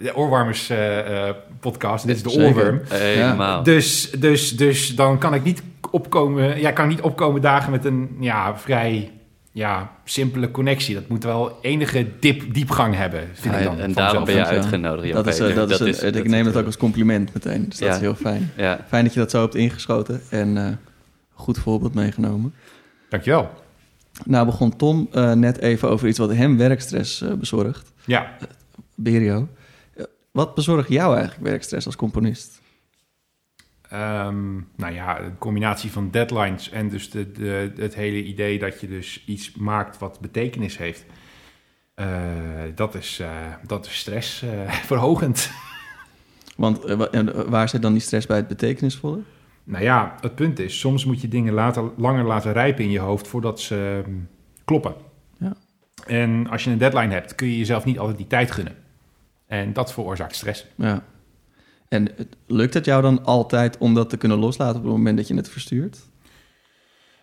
[0.00, 2.06] de oorwarmers eh, eh, podcast.
[2.06, 2.46] Dit is de Zeker.
[2.46, 2.80] oorworm.
[2.88, 3.62] Helemaal.
[3.62, 8.16] Dus, dus, dus dan kan ik niet opkomen, ja, kan niet opkomen dagen met een
[8.20, 9.10] ja, vrij
[9.50, 10.94] ja, simpele connectie.
[10.94, 13.78] Dat moet wel enige diep, diepgang hebben, vind Ja, ik dan.
[13.78, 14.46] en daarom ben je ja.
[14.46, 17.68] uitgenodigd, dat is, dat is een- ik neem het ook als compliment meteen.
[17.68, 17.94] Dus dat Ja.
[17.94, 18.52] is heel fijn.
[18.56, 20.66] Ja, Fijn dat je dat zo hebt ingeschoten en eh,
[21.32, 22.54] goed voorbeeld meegenomen.
[23.08, 23.50] Dankjewel.
[24.24, 27.92] Nou begon Tom eh, net even over iets wat hem werkstress eh, bezorgt.
[28.04, 28.36] Ja,
[28.94, 29.48] Berio.
[29.94, 32.60] Eh, wat bezorgt jou eigenlijk werkstress als componist?
[33.88, 38.80] Ehm, nou ja, een combinatie van deadlines en dus de, de, het hele idee dat
[38.80, 41.04] je dus iets maakt wat betekenis heeft.
[42.74, 43.28] Dat, is, eh,
[43.66, 44.44] dat is stress
[44.90, 45.50] verhogend.
[46.56, 46.78] Want
[47.48, 49.20] waar zit dan die stress bij het betekenisvolle?
[49.64, 52.98] Nou ja, het punt is, soms moet je dingen later, langer laten rijpen in je
[52.98, 54.28] hoofd voordat ze mm,
[54.64, 54.94] kloppen.
[55.38, 55.56] Ja.
[56.06, 58.76] En als je een deadline hebt, kun je jezelf niet altijd die tijd gunnen.
[59.46, 60.66] En dat veroorzaakt stress.
[60.76, 61.02] Ja.
[61.88, 62.08] En
[62.46, 65.34] lukt het jou dan altijd om dat te kunnen loslaten op het moment dat je
[65.34, 65.98] het verstuurt?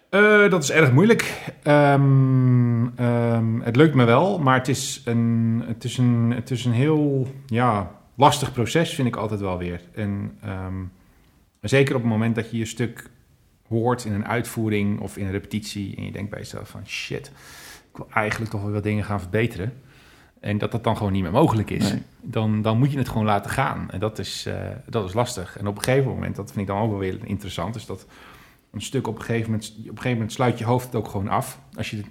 [0.10, 1.52] Eh, dat is erg moeilijk.
[1.64, 6.66] Ehm, ehm, het lukt me wel, maar het is een, het is een, het is
[6.66, 9.82] een heel ja, lastig proces, vind ik altijd wel weer.
[9.94, 10.38] En
[11.62, 13.10] zeker op het moment dat je je stuk
[13.68, 17.32] hoort in een uitvoering of in een repetitie en je denkt bij jezelf van shit,
[17.91, 19.74] ik wil eigenlijk toch wel wat dingen gaan verbeteren.
[20.39, 21.91] En dat dat dan gewoon niet meer mogelijk is.
[21.91, 22.01] Nee.
[22.22, 23.91] Dan, dan moet je het gewoon laten gaan.
[23.91, 24.55] En dat is, eh,
[24.86, 25.57] dat is lastig.
[25.57, 28.05] En op een gegeven moment, dat vind ik dan ook wel weer interessant, is dat
[28.72, 31.07] een stuk op een gegeven moment, op een gegeven moment sluit je hoofd het ook
[31.07, 31.60] gewoon af.
[31.76, 32.03] Als je er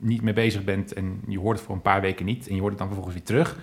[0.00, 2.60] niet mee bezig bent en je hoort het voor een paar weken niet en je
[2.60, 3.58] hoort het dan vervolgens weer terug,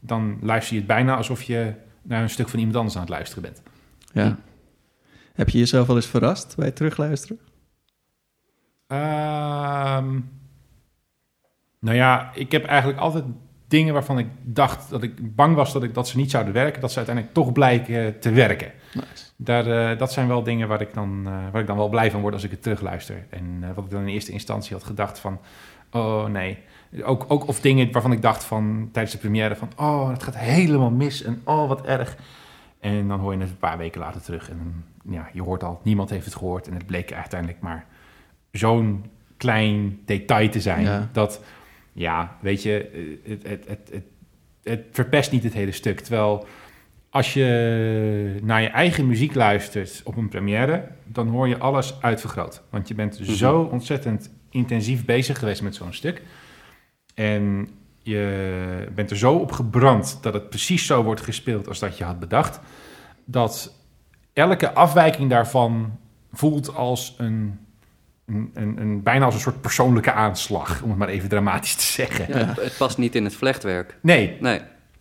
[0.00, 3.10] dan luister je het bijna alsof je naar een stuk van iemand anders aan het
[3.10, 3.62] luisteren bent.
[4.12, 4.38] Ja.
[5.32, 7.38] Heb je jezelf wel eens verrast bij het terugluisteren?
[8.86, 10.20] Ehm,
[11.78, 13.24] nou ja, ik heb eigenlijk altijd
[13.72, 16.80] dingen waarvan ik dacht dat ik bang was dat, ik, dat ze niet zouden werken,
[16.80, 18.72] dat ze uiteindelijk toch blijken te werken.
[18.94, 19.24] Nice.
[19.36, 22.10] Daar, eh, dat zijn wel dingen waar ik, dan, eh, waar ik dan wel blij
[22.10, 23.26] van word als ik het terugluister.
[23.30, 25.40] En eh, wat ik dan in eerste instantie had gedacht van,
[25.90, 26.58] oh nee.
[27.02, 30.36] Ook, ook of dingen waarvan ik dacht van tijdens de première van, oh het gaat
[30.36, 32.16] helemaal mis en oh wat erg.
[32.80, 35.80] En dan hoor je het een paar weken later terug en ja, je hoort al,
[35.84, 36.66] niemand heeft het gehoord.
[36.68, 37.86] En het bleek uiteindelijk maar
[38.50, 39.04] zo'n
[39.36, 41.08] klein detail te zijn Ja.
[41.12, 41.42] dat,
[41.92, 42.88] ja, weet je,
[43.24, 44.04] eh, het, het, het, het,
[44.62, 46.00] het verpest niet het hele stuk.
[46.00, 46.46] Terwijl
[47.10, 52.62] als je naar je eigen muziek luistert op een première, dan hoor je alles uitvergroot.
[52.70, 56.22] Want je bent zo ontzettend intensief bezig geweest met zo'n stuk.
[57.14, 57.68] En
[58.02, 62.04] je bent er zo op gebrand dat het precies zo wordt gespeeld als dat je
[62.04, 62.60] had bedacht.
[63.24, 63.81] Dat
[64.32, 65.98] elke afwijking daarvan
[66.32, 67.58] voelt als een,
[68.26, 71.82] een, een, een- bijna als een soort persoonlijke aanslag, om het maar even dramatisch te
[71.82, 72.26] zeggen.
[72.38, 73.96] Ja, het- Het past niet in het vlechtwerk.
[74.02, 74.60] Nee, Nee.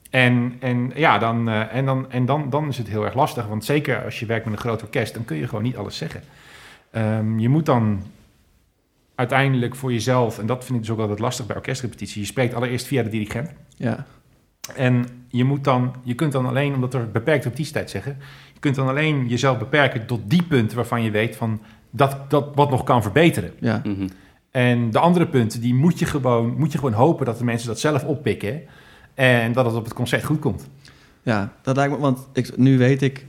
[0.10, 3.48] en, en ja, dan, eh, en, dan, en dan, dan is het heel erg lastig.
[3.48, 5.98] Want zeker als je werkt met een groot orkest, dan kun je gewoon niet alles
[5.98, 6.22] zeggen.
[6.92, 8.04] Ehm, je moet dan
[9.16, 12.54] uiteindelijk voor jezelf, en dat vind ik dus ook altijd lastig bij orkestrepetitie, je spreekt
[12.54, 13.50] allereerst via de dirigent.
[13.76, 14.06] Ja.
[14.76, 18.18] En je, moet dan, je kunt dan alleen, omdat er beperkte repetitietijd zeggen,
[18.54, 22.56] je kunt dan alleen jezelf beperken tot die punten waarvan je weet van dat, dat
[22.56, 23.54] wat nog kan verbeteren.
[23.60, 23.82] Ja.
[23.86, 24.08] Mhm.
[24.52, 27.68] En de andere punten, die moet je gewoon, moet je gewoon hopen dat de mensen
[27.68, 28.62] dat zelf oppikken
[29.14, 30.68] en dat het op het concert goed komt.
[31.24, 33.26] Ja, dat lijkt me, want ik, nu weet ik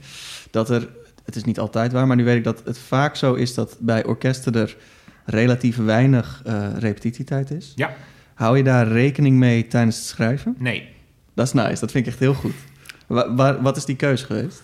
[0.51, 0.89] dat er,
[1.25, 3.77] het is niet altijd waar, maar nu weet ik dat het vaak zo is dat
[3.79, 4.77] bij orkesten er
[5.25, 7.71] relatief weinig eh, repetitietijd is.
[7.75, 7.95] Ja.
[8.33, 10.55] Hou je daar rekening mee tijdens het schrijven?
[10.57, 10.92] Nee.
[11.33, 12.53] Dat is nice, dat vind ik echt heel goed.
[13.07, 14.61] Wa- waar- wat is die keuze geweest?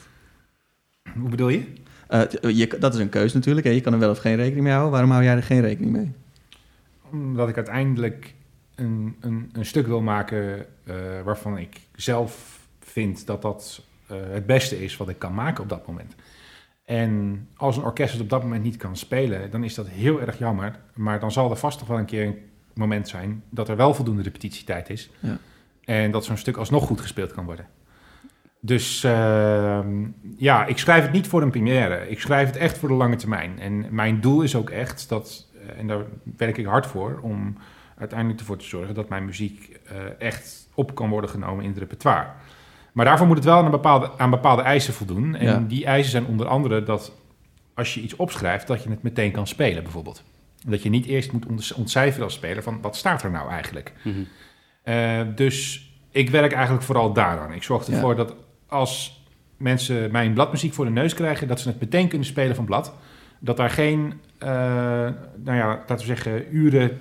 [1.19, 1.63] Hoe bedoel je?
[2.07, 2.21] Eh,
[2.55, 3.71] je, dat is een keuze natuurlijk, hè?
[3.73, 4.91] je kan er wel of geen rekening mee houden.
[4.91, 6.11] Waarom hou jij er geen rekening mee?
[7.11, 8.33] Omdat ik uiteindelijk
[8.75, 14.45] een, een, een stuk wil maken eh, waarvan ik zelf vind dat dat eh, het
[14.45, 16.15] beste is wat ik kan maken op dat moment.
[16.85, 20.21] En als een orkest het op dat moment niet kan spelen, dan is dat heel
[20.21, 20.79] erg jammer.
[20.93, 22.39] Maar dan zal er vast toch wel een keer een
[22.73, 25.09] moment zijn dat er wel voldoende repetitietijd is.
[25.19, 25.37] Ja.
[25.89, 27.67] En dat zo'n stuk alsnog goed gespeeld kan worden.
[28.61, 32.09] Dus ehm, ja, ik schrijf het niet voor een première.
[32.09, 33.59] Ik schrijf het echt voor de lange termijn.
[33.59, 36.03] En mijn doel is ook echt dat, eh, en daar
[36.37, 37.57] werk ik hard voor, om
[37.97, 41.79] uiteindelijk ervoor te zorgen dat mijn muziek eh, echt op kan worden genomen in het
[41.79, 42.27] repertoire.
[42.93, 45.35] Maar daarvoor moet het wel aan bepaalde, aan bepaalde eisen voldoen.
[45.35, 45.63] En Ja.
[45.67, 47.11] die eisen zijn onder andere dat
[47.73, 50.23] als je iets opschrijft, dat je het meteen kan spelen, bijvoorbeeld.
[50.67, 53.93] Dat je niet eerst moet ont- ontcijferen als speler van wat staat er nou eigenlijk.
[54.03, 54.19] Mhm.
[54.89, 57.53] Eh, dus ik werk eigenlijk vooral daaraan.
[57.53, 57.93] Ik zorg Ja.
[57.93, 58.35] ervoor dat
[58.67, 59.23] als
[59.57, 62.93] mensen mijn bladmuziek voor de neus krijgen, dat ze het meteen kunnen spelen van blad.
[63.39, 64.49] Dat daar geen, eh,
[65.43, 66.99] nou ja, laten we zeggen, uren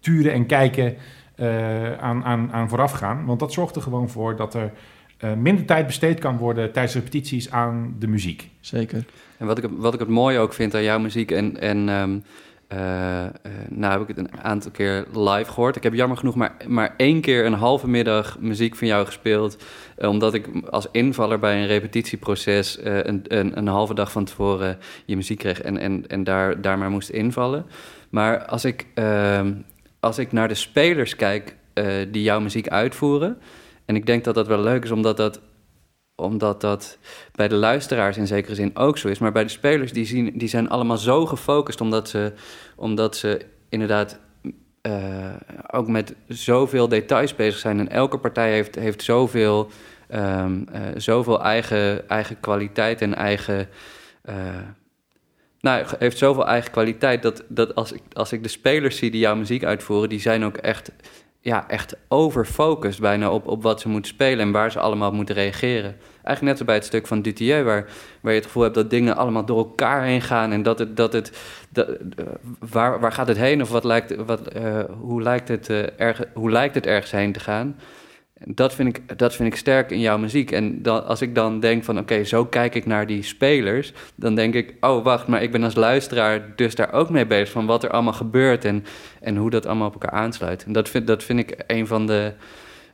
[0.00, 0.96] turen en kijken
[1.34, 3.24] eh, aan, aan, aan vooraf gaan.
[3.24, 4.72] Want dat zorgt er gewoon voor dat er
[5.18, 8.50] eh, minder tijd besteed kan worden tijdens repetities aan de muziek.
[8.60, 9.04] Zeker.
[9.36, 12.10] En wat ik, wat ik het mooie ook vind aan jouw muziek, en, en ehm,
[12.10, 12.20] eh, eh,
[13.68, 15.76] nou heb ik het een aantal keer live gehoord.
[15.76, 19.56] Ik heb jammer genoeg maar, maar één keer een halve middag muziek van jou gespeeld.
[19.96, 24.24] eh, omdat ik als invaller bij een repetitieproces eh, een, een, een halve dag van
[24.24, 27.66] tevoren je muziek kreeg en, en, en daar, daar maar moest invallen.
[28.10, 29.52] Maar als ik, ehm,
[30.00, 33.38] als ik naar de spelers kijk eh, die jouw muziek uitvoeren.
[33.84, 35.40] En ik denk dat dat wel leuk is, omdat dat
[36.16, 36.98] omdat dat
[37.32, 39.18] bij de luisteraars in zekere zin ook zo is.
[39.18, 41.80] Maar bij de spelers, die, zien, die zijn allemaal zo gefocust...
[41.80, 42.32] omdat ze,
[42.76, 44.18] omdat ze inderdaad
[44.80, 45.34] eh,
[45.70, 47.78] ook met zoveel details bezig zijn.
[47.78, 49.70] En elke partij heeft, heeft zoveel,
[50.08, 53.68] ehm, eh, zoveel eigen, eigen kwaliteit en eigen...
[54.22, 54.36] eh,
[55.60, 59.20] nou, heeft zoveel eigen kwaliteit dat, dat als, ik, als ik de spelers zie die
[59.20, 60.08] jouw muziek uitvoeren...
[60.08, 60.92] die zijn ook echt,
[61.44, 64.46] ja, echt overfocust bijna op, op wat ze moeten spelen...
[64.46, 65.96] en waar ze allemaal op moeten reageren.
[66.22, 67.64] Eigenlijk net zo bij het stuk van Dutilleux...
[67.64, 67.86] waar,
[68.20, 70.52] waar je het gevoel hebt dat dingen allemaal door elkaar heen gaan...
[70.52, 70.96] en dat het...
[70.96, 71.38] Dat het
[71.70, 72.24] dat, eh,
[72.58, 76.22] waar, waar gaat het heen of wat lijkt, wat, eh, hoe, lijkt het, eh, erg,
[76.34, 77.76] hoe lijkt het ergens heen te gaan...
[78.46, 80.50] Dat vind, ik, dat vind ik sterk in jouw muziek.
[80.50, 83.92] En dan, als ik dan denk van, oké, zo kijk ik naar die spelers...
[84.14, 87.50] dan denk ik, oh, wacht, maar ik ben als luisteraar dus daar ook mee bezig...
[87.50, 88.84] van wat er allemaal gebeurt en,
[89.20, 90.64] en hoe dat allemaal op elkaar aansluit.
[90.64, 92.32] En dat vind, dat vind ik een van de,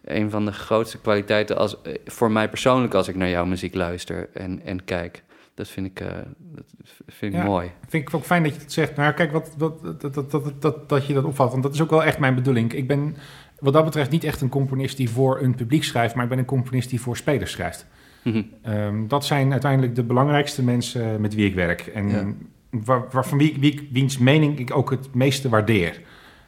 [0.05, 1.57] een van de grootste kwaliteiten...
[1.57, 1.77] Als,
[2.07, 5.23] voor mij persoonlijk als ik naar jouw muziek luister en, en kijk.
[5.55, 6.65] Dat vind ik, eh, dat
[7.07, 7.45] vind ik Ja.
[7.45, 7.71] mooi.
[7.89, 8.97] Vind ik ook fijn dat je het zegt.
[8.97, 11.51] Nou, kijk, wat, wat, dat, dat, dat, dat, dat je dat opvalt.
[11.51, 12.73] Want dat is ook wel echt mijn bedoeling.
[12.73, 13.17] Ik ben
[13.61, 16.15] wat dat betreft niet echt een componist die voor een publiek schrijft...
[16.15, 17.87] maar ik ben een componist die voor spelers schrijft.
[18.23, 18.43] Mhm.
[18.63, 21.81] Ehm, dat zijn uiteindelijk de belangrijkste mensen met wie ik werk.
[21.81, 22.33] En Ja.
[22.71, 26.01] waar, waarvan wie, wie, wiens mening ik ook het meeste waardeer.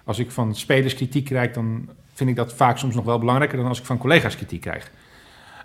[0.04, 3.58] Als ik van spelers kritiek krijg, dan vind ik dat vaak soms nog wel belangrijker
[3.58, 4.90] dan als ik van collega's kritiek krijg.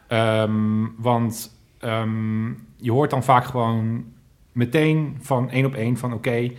[0.07, 4.05] Ehm, want ehm, je hoort dan vaak gewoon
[4.51, 6.51] meteen van één op één van oké,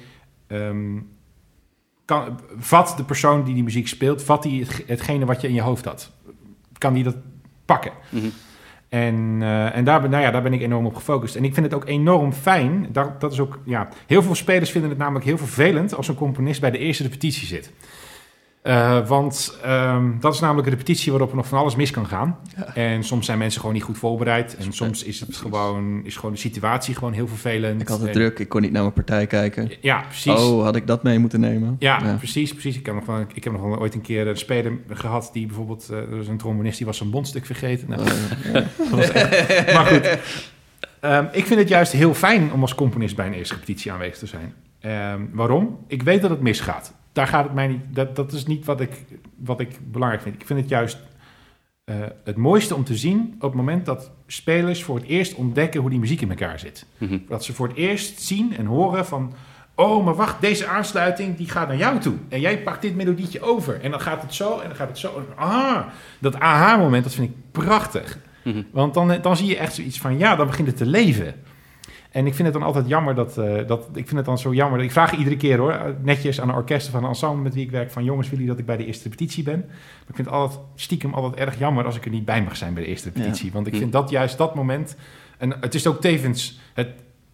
[2.09, 5.55] kan- vat de persoon die die muziek speelt, vat die het, hetgene wat je in
[5.55, 6.11] je hoofd had.
[6.79, 7.17] Kan die dat
[7.65, 7.93] pakken?
[8.09, 8.27] Mhm.
[8.89, 11.37] En, eh, en daar, ben, nou ja, daar ben ik enorm op gefocust.
[11.37, 12.87] En ik vind het ook enorm fijn.
[12.93, 16.15] Dat, dat is ook, ja, heel veel spelers vinden het namelijk heel vervelend als een
[16.15, 17.73] componist bij de eerste repetitie zit.
[18.69, 22.07] Eh, want ehm, dat is namelijk een repetitie waarop er nog van alles mis kan
[22.07, 22.39] gaan.
[22.57, 22.75] Ja.
[22.75, 24.57] En soms zijn mensen gewoon niet goed voorbereid.
[24.57, 27.81] En soms is het gewoon, is gewoon de situatie gewoon heel vervelend.
[27.81, 29.71] Ik had het En- druk, ik kon niet naar mijn partij kijken.
[29.81, 30.33] Ja, precies.
[30.41, 31.77] Oh, had ik dat mee moeten nemen?
[31.79, 32.77] Ja, precies, precies.
[32.77, 35.47] Ik heb, nog wel, ik heb nog wel ooit een keer een speler gehad die
[35.47, 35.89] bijvoorbeeld...
[35.91, 37.89] eh, er was een trombonist die was zijn bondstuk vergeten.
[37.89, 38.07] Nou, Oh,
[38.53, 38.53] ja.
[38.79, 40.19] dat was echt- maar goed.
[41.01, 44.19] Ehm, ik vind het juist heel fijn om als componist bij een eerste repetitie aanwezig
[44.19, 44.53] te zijn.
[44.81, 45.79] Ehm, waarom?
[45.87, 46.95] Ik weet dat het misgaat.
[47.19, 47.81] Daar gaat het mij niet...
[47.91, 49.05] Dat, dat is niet wat ik,
[49.37, 50.35] wat ik belangrijk vind.
[50.35, 50.99] Ik vind het juist
[51.85, 53.35] eh, het mooiste om te zien...
[53.35, 55.81] op het moment dat spelers voor het eerst ontdekken...
[55.81, 56.87] hoe die muziek in elkaar zit.
[56.99, 57.19] Mhm.
[57.29, 59.35] Dat ze voor het eerst zien en horen van...
[59.75, 62.15] Oh, maar wacht, deze aansluiting die gaat naar jou toe.
[62.29, 63.81] En jij pakt dit melodietje over.
[63.81, 65.27] En dan gaat het zo en dan gaat het zo.
[65.35, 65.87] Ah,
[66.19, 68.19] dat aha-moment, dat vind ik prachtig.
[68.45, 68.63] Mhm.
[68.71, 71.35] Want dan, dan zie je echt zoiets van, ja, dan begint het te leven.
[72.11, 73.89] En ik vind het dan altijd jammer dat, eh, dat...
[73.89, 74.81] Ik vind het dan zo jammer.
[74.81, 77.65] Ik vraag iedere keer hoor, netjes aan een orkest of aan een ensemble met wie
[77.65, 77.91] ik werk...
[77.91, 79.59] van jongens, willen jullie dat ik bij de eerste repetitie ben?
[79.59, 82.57] Maar ik vind het altijd stiekem altijd erg jammer als ik er niet bij mag
[82.57, 83.53] zijn bij de eerste repetitie.
[83.53, 84.97] Want ik vind dat juist dat moment...
[85.39, 86.89] En het is ook tevens het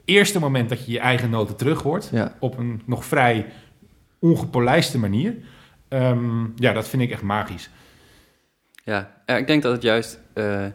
[0.05, 2.35] eerste moment dat je je eigen noten terug hoort Ja.
[2.41, 3.47] op een nog vrij
[4.18, 5.35] ongepolijste manier.
[5.89, 7.70] Ehm, ja, dat vind ik echt magisch.
[8.85, 10.20] Ja, ja, ik denk dat het juist.
[10.33, 10.66] eh,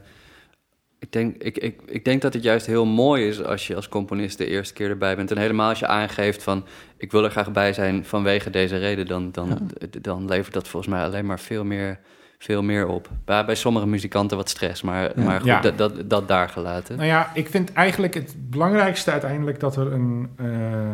[1.00, 3.90] Ik denk, ik, ik, ik denk dat het juist heel mooi is als je als
[3.90, 5.32] componist de eerste keer erbij bent.
[5.32, 6.66] En helemaal als je aangeeft van
[6.98, 9.72] ik wil er graag bij zijn vanwege deze reden, dan, dan,
[10.02, 12.00] dan levert dat volgens mij alleen maar veel meer,
[12.38, 13.10] veel meer op.
[13.26, 15.62] Bij, bij sommige muzikanten wat stress, maar, maar goed, Ja.
[15.62, 16.96] dat, dat, dat daar gelaten.
[16.96, 20.46] Nou ja, ik vind eigenlijk het belangrijkste uiteindelijk dat er, een, eh,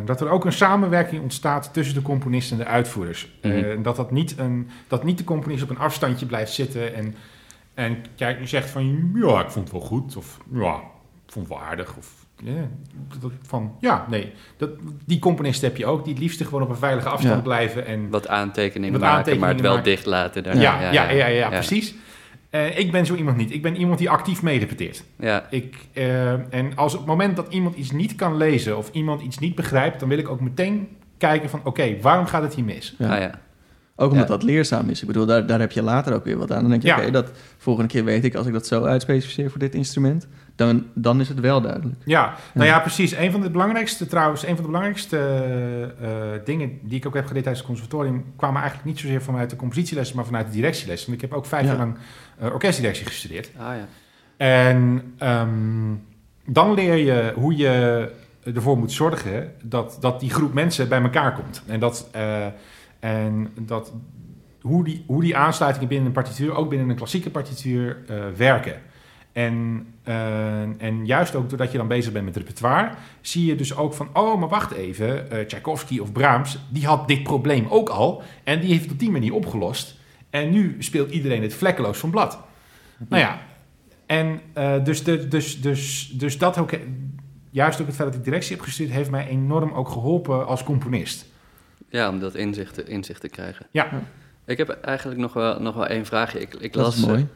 [0.04, 3.28] dat er ook een samenwerking ontstaat tussen de componist en de uitvoerders.
[3.40, 3.52] Eh,
[3.82, 7.14] dat, dat, niet een, dat niet de componist op een afstandje blijft zitten en,
[7.76, 10.74] en kijk, je zegt van ja, ik vond het wel goed of ja,
[11.26, 11.96] ik vond het wel aardig.
[11.96, 12.68] Of, ja,
[13.20, 14.70] dat- van ja, nee, dat,
[15.04, 17.40] die componist heb je ook die het liefst gewoon op een veilige afstand Ja.
[17.42, 19.90] blijven en Wat aantekeningen Wat maken, aantekeningen maar het wel maken.
[19.90, 20.60] dicht laten.
[20.60, 21.94] ja, ja, ja, ja, precies.
[22.50, 23.52] Eh, ik ben zo iemand niet.
[23.52, 25.04] Ik ben iemand die actief meerepeteert.
[25.18, 28.90] Ja, Ik, eh, en als op het moment dat iemand iets niet kan lezen of
[28.92, 32.54] iemand iets niet begrijpt, dan wil ik ook meteen kijken van oké, waarom gaat het
[32.54, 32.94] hier mis?
[32.98, 33.14] Ja.
[33.14, 33.30] Ah, ja.
[33.98, 34.32] Ook omdat Ja.
[34.34, 35.00] dat leerzaam is.
[35.00, 36.60] Ik bedoel, daar, daar heb je later ook weer wat aan.
[36.60, 36.96] Dan denk je, Ja.
[36.98, 38.34] oké, dat volgende keer weet ik...
[38.34, 40.26] als ik dat zo uitspecificeer voor dit instrument...
[40.56, 41.94] dan, dan is het wel duidelijk.
[42.04, 43.12] Ja, nou ja, precies.
[43.16, 45.18] Een van de belangrijkste trouwens, een van de belangrijkste
[46.00, 46.08] eh,
[46.44, 49.56] dingen die ik ook heb geleerd tijdens het conservatorium, kwamen eigenlijk niet zozeer vanuit de
[49.56, 51.10] compositielessen, maar vanuit de directielessen.
[51.10, 51.68] Want ik heb ook vijf Ja.
[51.68, 51.96] jaar lang
[52.38, 53.50] eh, orkestdirectie gestudeerd.
[53.56, 53.86] Ah, ja.
[54.36, 55.94] En ehm,
[56.46, 58.08] dan leer je hoe je
[58.54, 61.62] ervoor moet zorgen dat, dat die groep mensen bij elkaar komt.
[61.66, 62.46] En dat, eh,
[63.06, 63.92] en dat
[64.60, 68.82] hoe, die, hoe die aansluitingen binnen een partituur, ook binnen een klassieke partituur, eh, werken.
[69.32, 72.90] En, eh, en juist ook doordat je dan bezig bent met repertoire,
[73.20, 77.08] zie je dus ook van, oh, maar wacht even, eh Tchaikovsky of Brahms, die had
[77.08, 79.96] dit probleem ook al en die heeft het op die manier opgelost.
[80.30, 82.38] En nu speelt iedereen het vlekkeloos van blad.
[83.08, 83.38] Nou ja,
[84.06, 84.40] en
[84.84, 86.70] dus, de, dus, dus, dus dat ook,
[87.50, 90.62] juist ook het feit dat ik directie heb gestudeerd, heeft mij enorm ook geholpen als
[90.62, 91.26] componist.
[91.88, 93.66] Ja, om dat inzicht, te- inzicht te krijgen.
[93.70, 93.88] Ja.
[94.44, 96.40] Ik heb eigenlijk nog wel, nog wel één vraagje.
[96.40, 97.18] Ik, ik Dat las, is mooi.
[97.20, 97.26] eh,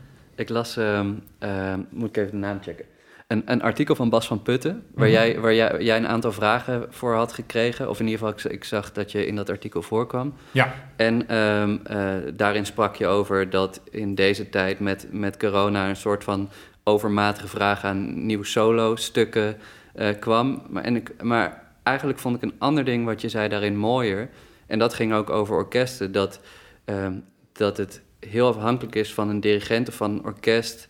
[0.40, 2.84] Ik las, ehm, ehm, moet ik even de naam checken,
[3.26, 5.14] een, een artikel van Bas van Putten, waar, Mhm.
[5.16, 7.88] jij, waar jij, jij een aantal vragen voor had gekregen.
[7.88, 10.34] Of in ieder geval, ik, ik zag dat je in dat artikel voorkwam.
[10.50, 10.74] Ja.
[10.96, 15.96] En ehm, eh, daarin sprak je over dat in deze tijd met, met corona een
[15.96, 16.48] soort van
[16.84, 19.56] overmatige vraag aan nieuwe solo-stukken
[19.94, 20.62] eh, kwam.
[20.68, 24.30] Maar, en ik, maar eigenlijk vond ik een ander ding wat je zei daarin mooier.
[24.66, 26.12] En dat ging ook over orkesten.
[26.12, 26.40] Dat,
[26.84, 27.14] ehm,
[27.52, 30.88] dat het heel afhankelijk is van een dirigent of van een orkest.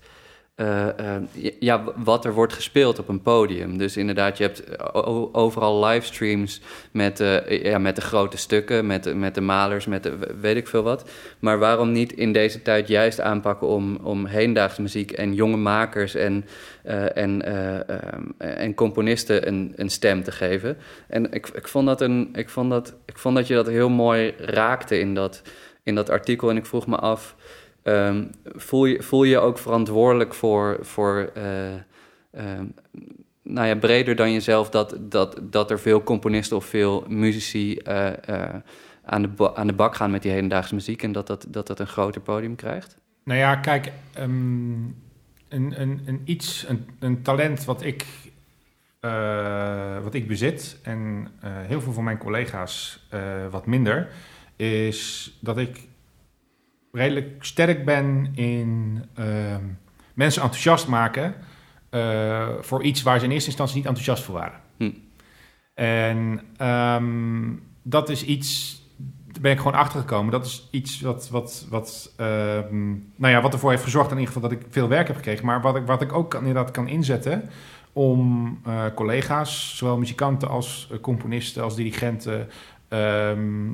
[0.60, 1.22] Eh, eh,
[1.60, 3.78] ja, wat er wordt gespeeld op een podium.
[3.78, 9.04] Dus inderdaad, je hebt o- overal livestreams met, eh, ja, met de grote stukken, met,
[9.04, 11.10] de- met de malers, met de, weet ik veel wat.
[11.38, 16.14] Maar waarom niet in deze tijd juist aanpakken om, om hedendaagse muziek en jonge makers
[16.14, 16.44] en,
[16.82, 20.76] eh, en, eh, en componisten een, een stem te geven?
[21.08, 23.88] En ik, ik, vond dat een, ik, vond dat, ik vond dat je dat heel
[23.90, 25.42] mooi raakte in dat,
[25.82, 26.50] in dat artikel.
[26.50, 27.34] En ik vroeg me af,
[27.82, 31.74] ehm, voel, je, voel je ook verantwoordelijk voor, voor eh,
[32.30, 32.66] ehm,
[33.42, 38.28] nou ja, breder dan jezelf, dat, dat, dat er veel componisten of veel muzici eh,
[38.28, 38.54] eh,
[39.04, 41.80] aan, de aan de bak gaan met die hedendaagse muziek en dat dat, dat, dat
[41.80, 42.98] een groter podium krijgt?
[43.24, 44.30] Nou ja, kijk, ehm,
[45.48, 48.04] een, een, een iets, een, een talent wat ik,
[50.02, 53.06] wat ik bezit en heel veel van mijn collega's
[53.50, 54.08] wat minder,
[54.56, 55.88] is dat ik
[56.92, 59.64] redelijk sterk ben in ehm,
[60.14, 61.34] mensen enthousiast maken
[61.90, 64.60] eh, voor iets waar ze in eerste instantie niet enthousiast voor waren.
[64.76, 64.90] Hm.
[65.74, 68.82] En ehm, dat is iets,
[69.26, 70.32] daar ben ik gewoon achter gekomen.
[70.32, 74.32] Dat is iets wat, wat, wat, ehm, nou ja, wat ervoor heeft gezorgd in ieder
[74.32, 75.46] geval dat ik veel werk heb gekregen.
[75.46, 77.50] Maar wat ik, wat ik ook kan, inderdaad kan inzetten
[77.92, 82.48] om eh, collega's, zowel muzikanten als eh, componisten, als dirigenten,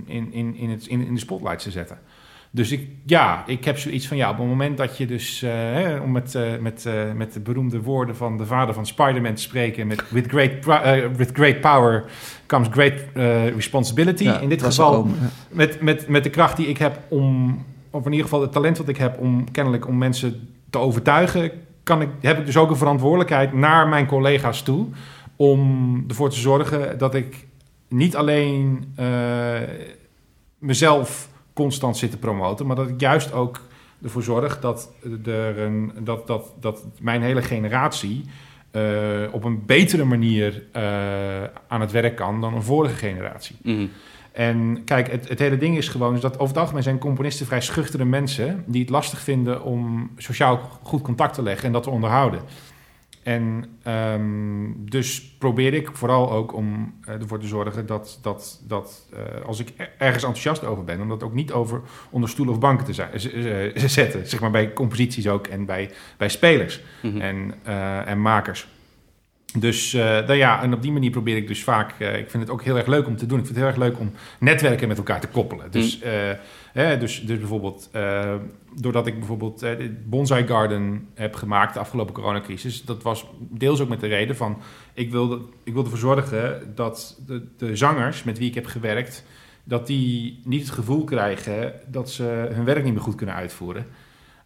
[0.06, 1.98] in, in, in, het, in, in de spotlight te zetten.
[2.50, 5.50] Dus ik, ja, ik heb zoiets van, ja, op het moment dat je dus, eh,
[5.52, 9.34] hè, om met, eh, met, eh, met de beroemde woorden van de vader van Spider-Man
[9.34, 10.52] te spreken, met with great,
[11.16, 12.04] with great power
[12.46, 12.94] comes great
[13.54, 14.24] responsibility.
[14.24, 15.12] Ja, in dit geval ja.
[15.50, 17.58] met, met, met de kracht die ik heb om,
[17.90, 21.50] of in ieder geval het talent wat ik heb om kennelijk om mensen te overtuigen,
[21.82, 24.86] kan ik, heb ik dus ook een verantwoordelijkheid naar mijn collega's toe
[25.36, 27.46] om ervoor te zorgen dat ik
[27.88, 28.94] niet alleen
[30.58, 33.60] mezelf constant zit te promoten, maar dat ik juist ook
[34.02, 34.90] ervoor zorg dat,
[35.24, 38.24] er een, dat, dat, dat mijn hele generatie
[38.70, 38.82] eh,
[39.32, 40.82] op een betere manier eh,
[41.68, 43.56] aan het werk kan dan een vorige generatie.
[43.62, 43.86] Mhm.
[44.32, 47.46] En kijk, het, het hele ding is gewoon is dat over het algemeen zijn componisten
[47.46, 51.82] vrij schuchtere mensen die het lastig vinden om sociaal goed contact te leggen en dat
[51.82, 52.40] te onderhouden.
[53.26, 59.08] En ehm, dus probeer ik vooral ook om eh, ervoor te zorgen dat, dat, dat
[59.12, 62.54] eh, als ik er- ergens enthousiast over ben, om dat ook niet over onder stoelen
[62.54, 62.92] of banken te
[63.88, 64.26] zetten.
[64.28, 67.20] Zeg maar bij composities ook en bij, bij spelers Mhm.
[67.20, 68.66] en, eh, en makers.
[69.58, 71.90] Dus nou ja, en op die manier probeer ik dus vaak.
[71.98, 73.38] ik vind het ook heel erg leuk om te doen.
[73.38, 75.70] Ik vind het heel erg leuk om netwerken met elkaar te koppelen.
[75.70, 76.12] Dus, eh,
[76.82, 78.34] hè, dus, dus bijvoorbeeld, eh,
[78.74, 83.88] doordat ik bijvoorbeeld de Bonsai Garden heb gemaakt de afgelopen coronacrisis, dat was deels ook
[83.88, 84.58] met de reden van:
[84.94, 89.24] ik wilde, ik wilde ervoor zorgen dat de, de zangers met wie ik heb gewerkt,
[89.64, 93.86] dat die niet het gevoel krijgen dat ze hun werk niet meer goed kunnen uitvoeren.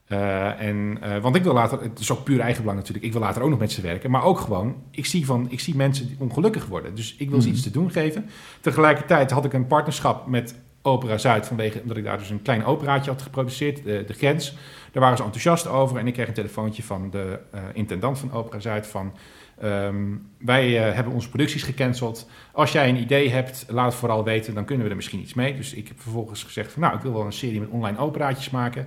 [0.07, 3.43] Eh, en, want ik wil later, het is ook puur eigenbelang natuurlijk, ik wil later
[3.43, 4.11] ook nog met ze werken.
[4.11, 6.95] Maar ook gewoon, ik zie, van, ik zie mensen die ongelukkig worden.
[6.95, 7.57] Dus ik wil ze Mhm.
[7.57, 8.27] iets te doen geven.
[8.61, 12.65] Tegelijkertijd had ik een partnerschap met Opera Zuid, vanwege omdat ik daar dus een klein
[12.65, 14.57] operaatje had geproduceerd, de, de Grens.
[14.93, 18.33] Daar waren ze enthousiast over en ik kreeg een telefoontje van de eh, intendant van
[18.33, 19.13] Opera Zuid van...
[19.61, 22.29] ehm, wij eh, hebben onze producties gecanceld.
[22.53, 25.35] Als jij een idee hebt, laat het vooral weten, dan kunnen we er misschien iets
[25.35, 25.57] mee.
[25.57, 28.87] Dus ik heb vervolgens gezegd nou, ik wil wel een serie met online operaatjes maken.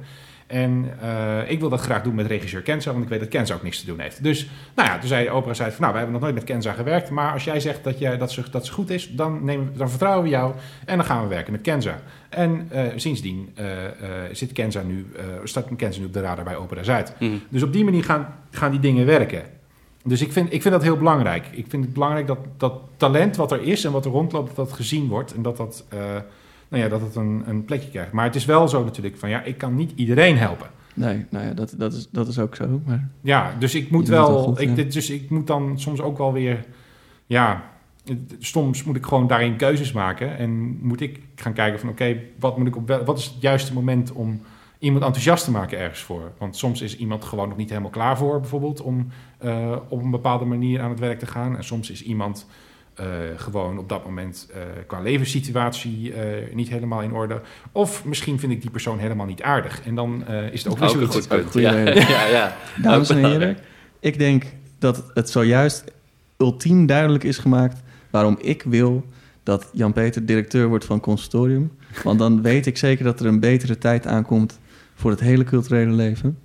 [0.54, 3.54] En eh, ik wil dat graag doen met regisseur Kenza, want ik weet dat Kenza
[3.54, 4.24] ook niks te doen heeft.
[4.24, 6.72] Dus, nou ja, toen zei opera zei van, nou, wij hebben nog nooit met Kenza
[6.74, 9.72] gewerkt, maar als jij zegt dat, jij, dat, ze, dat ze goed is, dan, nemen,
[9.72, 10.54] we- dan vertrouwen we jou
[10.86, 12.00] en dan gaan we werken met Kenza.
[12.30, 13.66] En eh, sindsdien eh,
[14.32, 15.06] zit Kenza nu,
[15.44, 17.14] staat Kenza nu op de radar bij Opera Zuid.
[17.20, 17.32] Mhm.
[17.50, 19.44] Dus op die manier gaan, gaan die dingen werken.
[20.04, 21.46] Dus ik vind, ik vind dat heel belangrijk.
[21.52, 24.68] Ik vind het belangrijk dat dat talent wat er is en wat er rondloopt, dat
[24.68, 25.34] dat gezien wordt.
[25.34, 25.86] En dat dat,
[26.74, 28.12] nou ja, dat het een, een plekje krijgt.
[28.12, 30.68] Maar het is wel zo natuurlijk van, ja, ik kan niet iedereen helpen.
[30.94, 32.82] Nee, nou ja, dat, dat, is, dat is ook zo.
[32.86, 34.76] Maar Ja, dus ik moet wel, goed, ik, ja.
[34.76, 36.66] dit- dus ik moet dan soms ook wel weer,
[37.26, 37.64] ja,
[38.40, 42.58] soms moet ik gewoon daarin keuzes maken en moet ik gaan kijken van, oké, wat
[42.58, 44.42] moet ik op, wat is het juiste moment om
[44.80, 46.32] iemand enthousiast te maken ergens voor?
[46.38, 49.08] Want soms is iemand gewoon nog niet helemaal klaar voor, bijvoorbeeld, om
[49.38, 51.58] eh, op een bepaalde manier aan het werk te gaan.
[51.58, 52.48] En soms is iemand
[52.96, 57.42] eh, gewoon op dat moment eh, qua levenssituatie eh, niet helemaal in orde.
[57.72, 59.82] Of misschien vind ik die persoon helemaal niet aardig.
[59.86, 61.28] En dan eh, is het ook weer Ook een zoiets.
[61.28, 61.54] goed punt.
[61.54, 61.72] Ja,
[62.18, 62.56] ja, ja.
[62.82, 63.58] Dames en heren,
[64.00, 64.46] ik denk
[64.80, 65.84] dat het zojuist
[66.38, 69.06] ultiem duidelijk is gemaakt waarom ik wil
[69.44, 71.72] dat Jan-Peter directeur wordt van conservatorium.
[72.04, 74.60] Want dan weet ik zeker dat er een betere tijd aankomt
[74.94, 76.38] voor het hele culturele leven.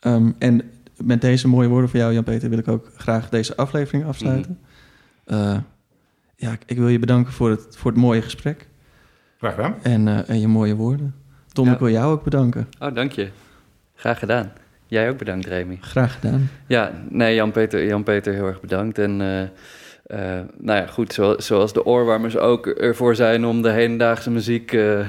[0.00, 0.62] Ehm, en
[0.96, 4.58] met deze mooie woorden van jou, Jan-Peter, wil ik ook graag deze aflevering afsluiten.
[5.24, 5.56] Eh,
[6.36, 8.66] ja, ik- wil je bedanken voor het, voor het mooie gesprek
[9.38, 9.74] Graag gedaan.
[9.82, 11.14] en, eh, en je mooie woorden.
[11.52, 11.72] Tom, Ja.
[11.72, 12.68] ik wil jou ook bedanken.
[12.80, 13.28] Oh, dank je.
[13.94, 14.52] Graag gedaan.
[14.86, 15.78] Jij ook bedankt, Remy.
[15.80, 16.50] Graag gedaan.
[16.66, 18.98] Ja, nee, Jan-Peter Jan -Peter heel erg bedankt.
[18.98, 23.70] En eh, eh, nou ja, goed, zo- zoals de oorwarmers ook ervoor zijn om de
[23.70, 25.06] hedendaagse muziek eh, eh,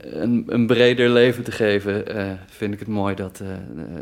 [0.00, 3.42] een, een breder leven te geven, eh, vind ik het mooi, dat,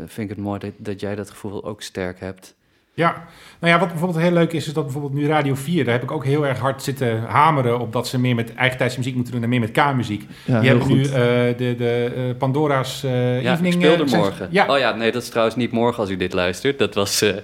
[0.05, 2.55] vind ik het mooi dat, dat jij dat gevoel ook sterk hebt.
[2.93, 3.23] Ja,
[3.59, 6.03] nou ja, wat bijvoorbeeld heel leuk is, is dat bijvoorbeeld nu Radio 4, daar heb
[6.03, 9.33] ik ook heel erg hard zitten hameren op dat ze meer met eigentijdse muziek moeten
[9.33, 10.25] doen en meer met K-muziek.
[10.45, 13.73] Ja, Die hebben nu eh, de, de eh, Pandora's eh Ja, evening...
[13.73, 14.47] ik speelde morgen.
[14.51, 16.79] Ja, Oh ja, nee, dat is trouwens niet morgen als u dit luistert.
[16.79, 17.35] Dat was eh,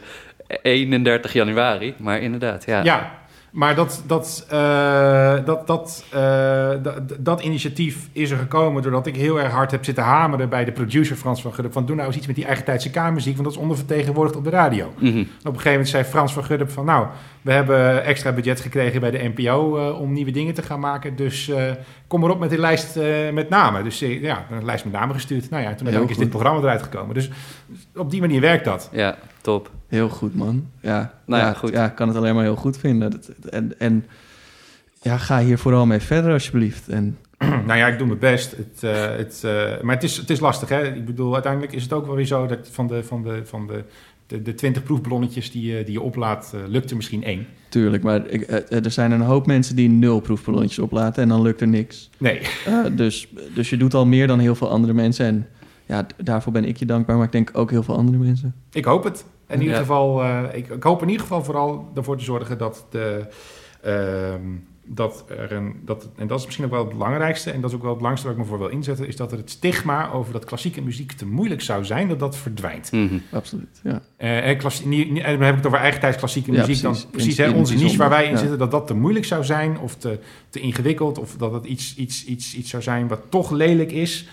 [0.62, 2.84] 31 januari, maar inderdaad, ja.
[2.84, 3.24] ja.
[3.56, 6.70] Maar dat, dat, eh, dat, dat, eh,
[7.20, 10.72] dat, initiatief is er gekomen doordat ik heel erg hard heb zitten hameren bij de
[10.72, 11.72] producer Frans van Gudde.
[11.72, 14.49] Van doe nou eens iets met die eigentijdse K-muziek, want dat is ondervertegenwoordigd op de
[14.49, 14.93] radio.
[14.97, 15.08] Mhm.
[15.08, 16.86] En op een gegeven moment zei Frans van Gudde van...
[16.86, 17.08] nou,
[17.41, 21.16] we hebben extra budget gekregen bij de NPO eh, om nieuwe dingen te gaan maken.
[21.16, 21.51] Dus
[22.08, 22.99] kom erop met die lijst
[23.34, 23.84] met namen.
[23.84, 25.49] Dus ja, een lijst met namen gestuurd.
[25.49, 27.14] Nou ja, toen is dit programma eruit gekomen.
[27.14, 27.30] Dus
[27.95, 28.89] op die manier werkt dat.
[28.91, 29.16] ja,
[29.46, 29.72] top.
[29.88, 30.66] Heel goed, man.
[30.82, 31.70] Ja, Nou ja, ja, goed.
[31.72, 33.12] Ja, ik kan het alleen maar heel goed vinden.
[33.12, 34.06] Dat- En, en
[35.02, 36.88] ja, ga hier vooral mee verder, alsjeblieft.
[36.89, 37.18] En
[37.68, 38.52] nou ja, ik doe mijn best.
[38.58, 40.93] Het, eh, het, eh, maar het is, het is lastig, hè.
[40.96, 42.46] Ik bedoel, uiteindelijk is het ook wel weer zo...
[42.48, 43.84] dat van de, van de, van de,
[44.28, 46.52] de, de 20 proefballonnetjes die, je- die je oplaat...
[46.56, 47.48] eh, lukt er misschien één.
[47.70, 51.41] tuurlijk, maar ik, eh, er zijn een hoop mensen die nul proefballonnetjes oplaten en dan
[51.41, 52.10] lukt er niks.
[52.18, 52.39] Nee.
[52.66, 55.26] Eh, dus, dus je doet al meer dan heel veel andere mensen.
[55.26, 55.48] En
[55.86, 58.56] ja, daarvoor ben ik je dankbaar, maar ik denk ook heel veel andere mensen.
[58.72, 59.26] Ik hoop het.
[59.48, 59.80] In ieder Ja.
[59.80, 63.26] geval, eh, ik, ik hoop in ieder geval vooral ervoor te zorgen dat de.
[63.82, 64.42] ehm,
[64.88, 67.76] dat er een, dat, en dat is misschien ook wel het belangrijkste, en dat is
[67.76, 70.12] ook wel het belangrijkste waar ik me voor wil inzetten, is dat er het stigma
[70.12, 72.92] over dat klassieke muziek te moeilijk zou zijn, dat dat verdwijnt.
[72.92, 73.18] Mhm.
[73.32, 74.02] Absoluut, ja.
[74.18, 76.82] Eh, en klassie- en dan heb ik het over eigentijds klassieke Ja, muziek.
[76.82, 77.02] precies.
[77.02, 78.38] Dan precies In- hè, onze niche waar wij in ja.
[78.38, 80.20] zitten, dat dat te moeilijk zou zijn of te,
[80.50, 84.28] te ingewikkeld of dat het iets, iets, iets, iets zou zijn wat toch lelijk is.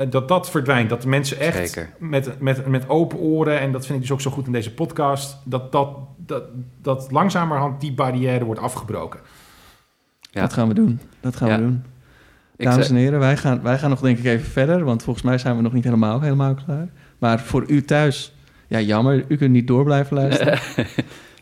[0.00, 0.88] Eh, Dat dat verdwijnt.
[0.90, 1.90] Dat de mensen echt Zeker.
[1.98, 4.74] met, met, met open oren, en dat vind ik dus ook zo goed in deze
[4.74, 6.42] podcast, dat, dat, dat,
[6.82, 9.20] dat langzamerhand die barrière wordt afgebroken.
[10.30, 10.40] Ja.
[10.40, 11.00] Dat gaan we doen.
[11.20, 11.56] Dat gaan Ja.
[11.56, 11.82] we doen.
[12.56, 15.38] Dames en heren, wij gaan, wij gaan nog denk ik even verder, want volgens mij
[15.38, 16.88] zijn we nog niet helemaal, helemaal klaar.
[17.18, 18.34] Maar voor u thuis
[18.66, 19.24] Ja, jammer.
[19.28, 20.58] U kunt niet door blijven luisteren.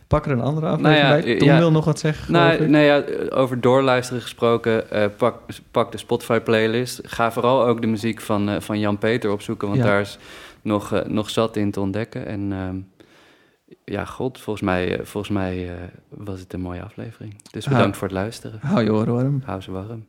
[0.09, 1.37] Pak er een andere aflevering Nou ja, bij.
[1.37, 1.59] Tom ja.
[1.59, 5.41] wil nog wat zeggen, Nou, nee, ja, over doorluisteren gesproken, eh, pak,
[5.71, 7.01] pak de Spotify-playlist.
[7.03, 9.87] Ga vooral ook de muziek van, eh, van Jan Peter opzoeken, want Ja.
[9.87, 10.19] daar is
[10.63, 12.27] nog, eh, nog zat in te ontdekken.
[12.27, 12.77] En ehm,
[13.85, 15.75] ja, god, volgens mij, eh, volgens mij eh,
[16.09, 17.37] was het een mooie aflevering.
[17.51, 18.59] Dus bedankt voor het luisteren.
[18.63, 19.43] Hou je oren warm.
[19.45, 20.07] Hou ze warm.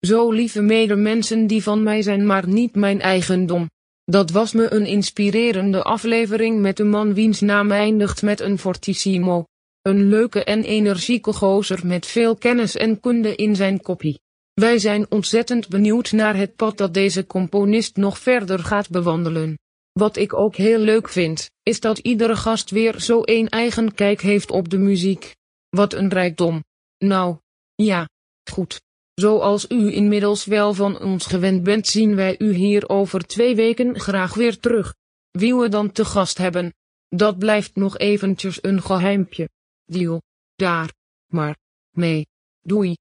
[0.00, 3.70] Zo lieve medemensen die van mij zijn maar niet mijn eigendom.
[4.04, 9.44] Dat was me een inspirerende aflevering met een man wiens naam eindigt met een fortissimo.
[9.82, 14.20] Een leuke en energieke gozer met veel kennis en kunde in zijn koppie.
[14.54, 19.58] Wij zijn ontzettend benieuwd naar het pad dat deze componist nog verder gaat bewandelen.
[19.92, 24.20] Wat ik ook heel leuk vind, is dat iedere gast weer zo een eigen kijk
[24.20, 25.34] heeft op de muziek.
[25.68, 26.64] Wat een rijkdom.
[26.98, 27.36] Nou,
[27.74, 28.08] ja,
[28.50, 28.80] goed.
[29.14, 34.00] Zoals u inmiddels wel van ons gewend bent, zien wij u hier over twee weken
[34.00, 34.94] graag weer terug.
[35.30, 36.74] Wie we dan te gast hebben,
[37.08, 39.48] dat blijft nog eventjes een geheimpje.
[39.84, 40.22] Deal.
[40.54, 40.92] Daar.
[41.26, 41.56] Maar.
[41.90, 42.26] mee.
[42.60, 42.96] Doei.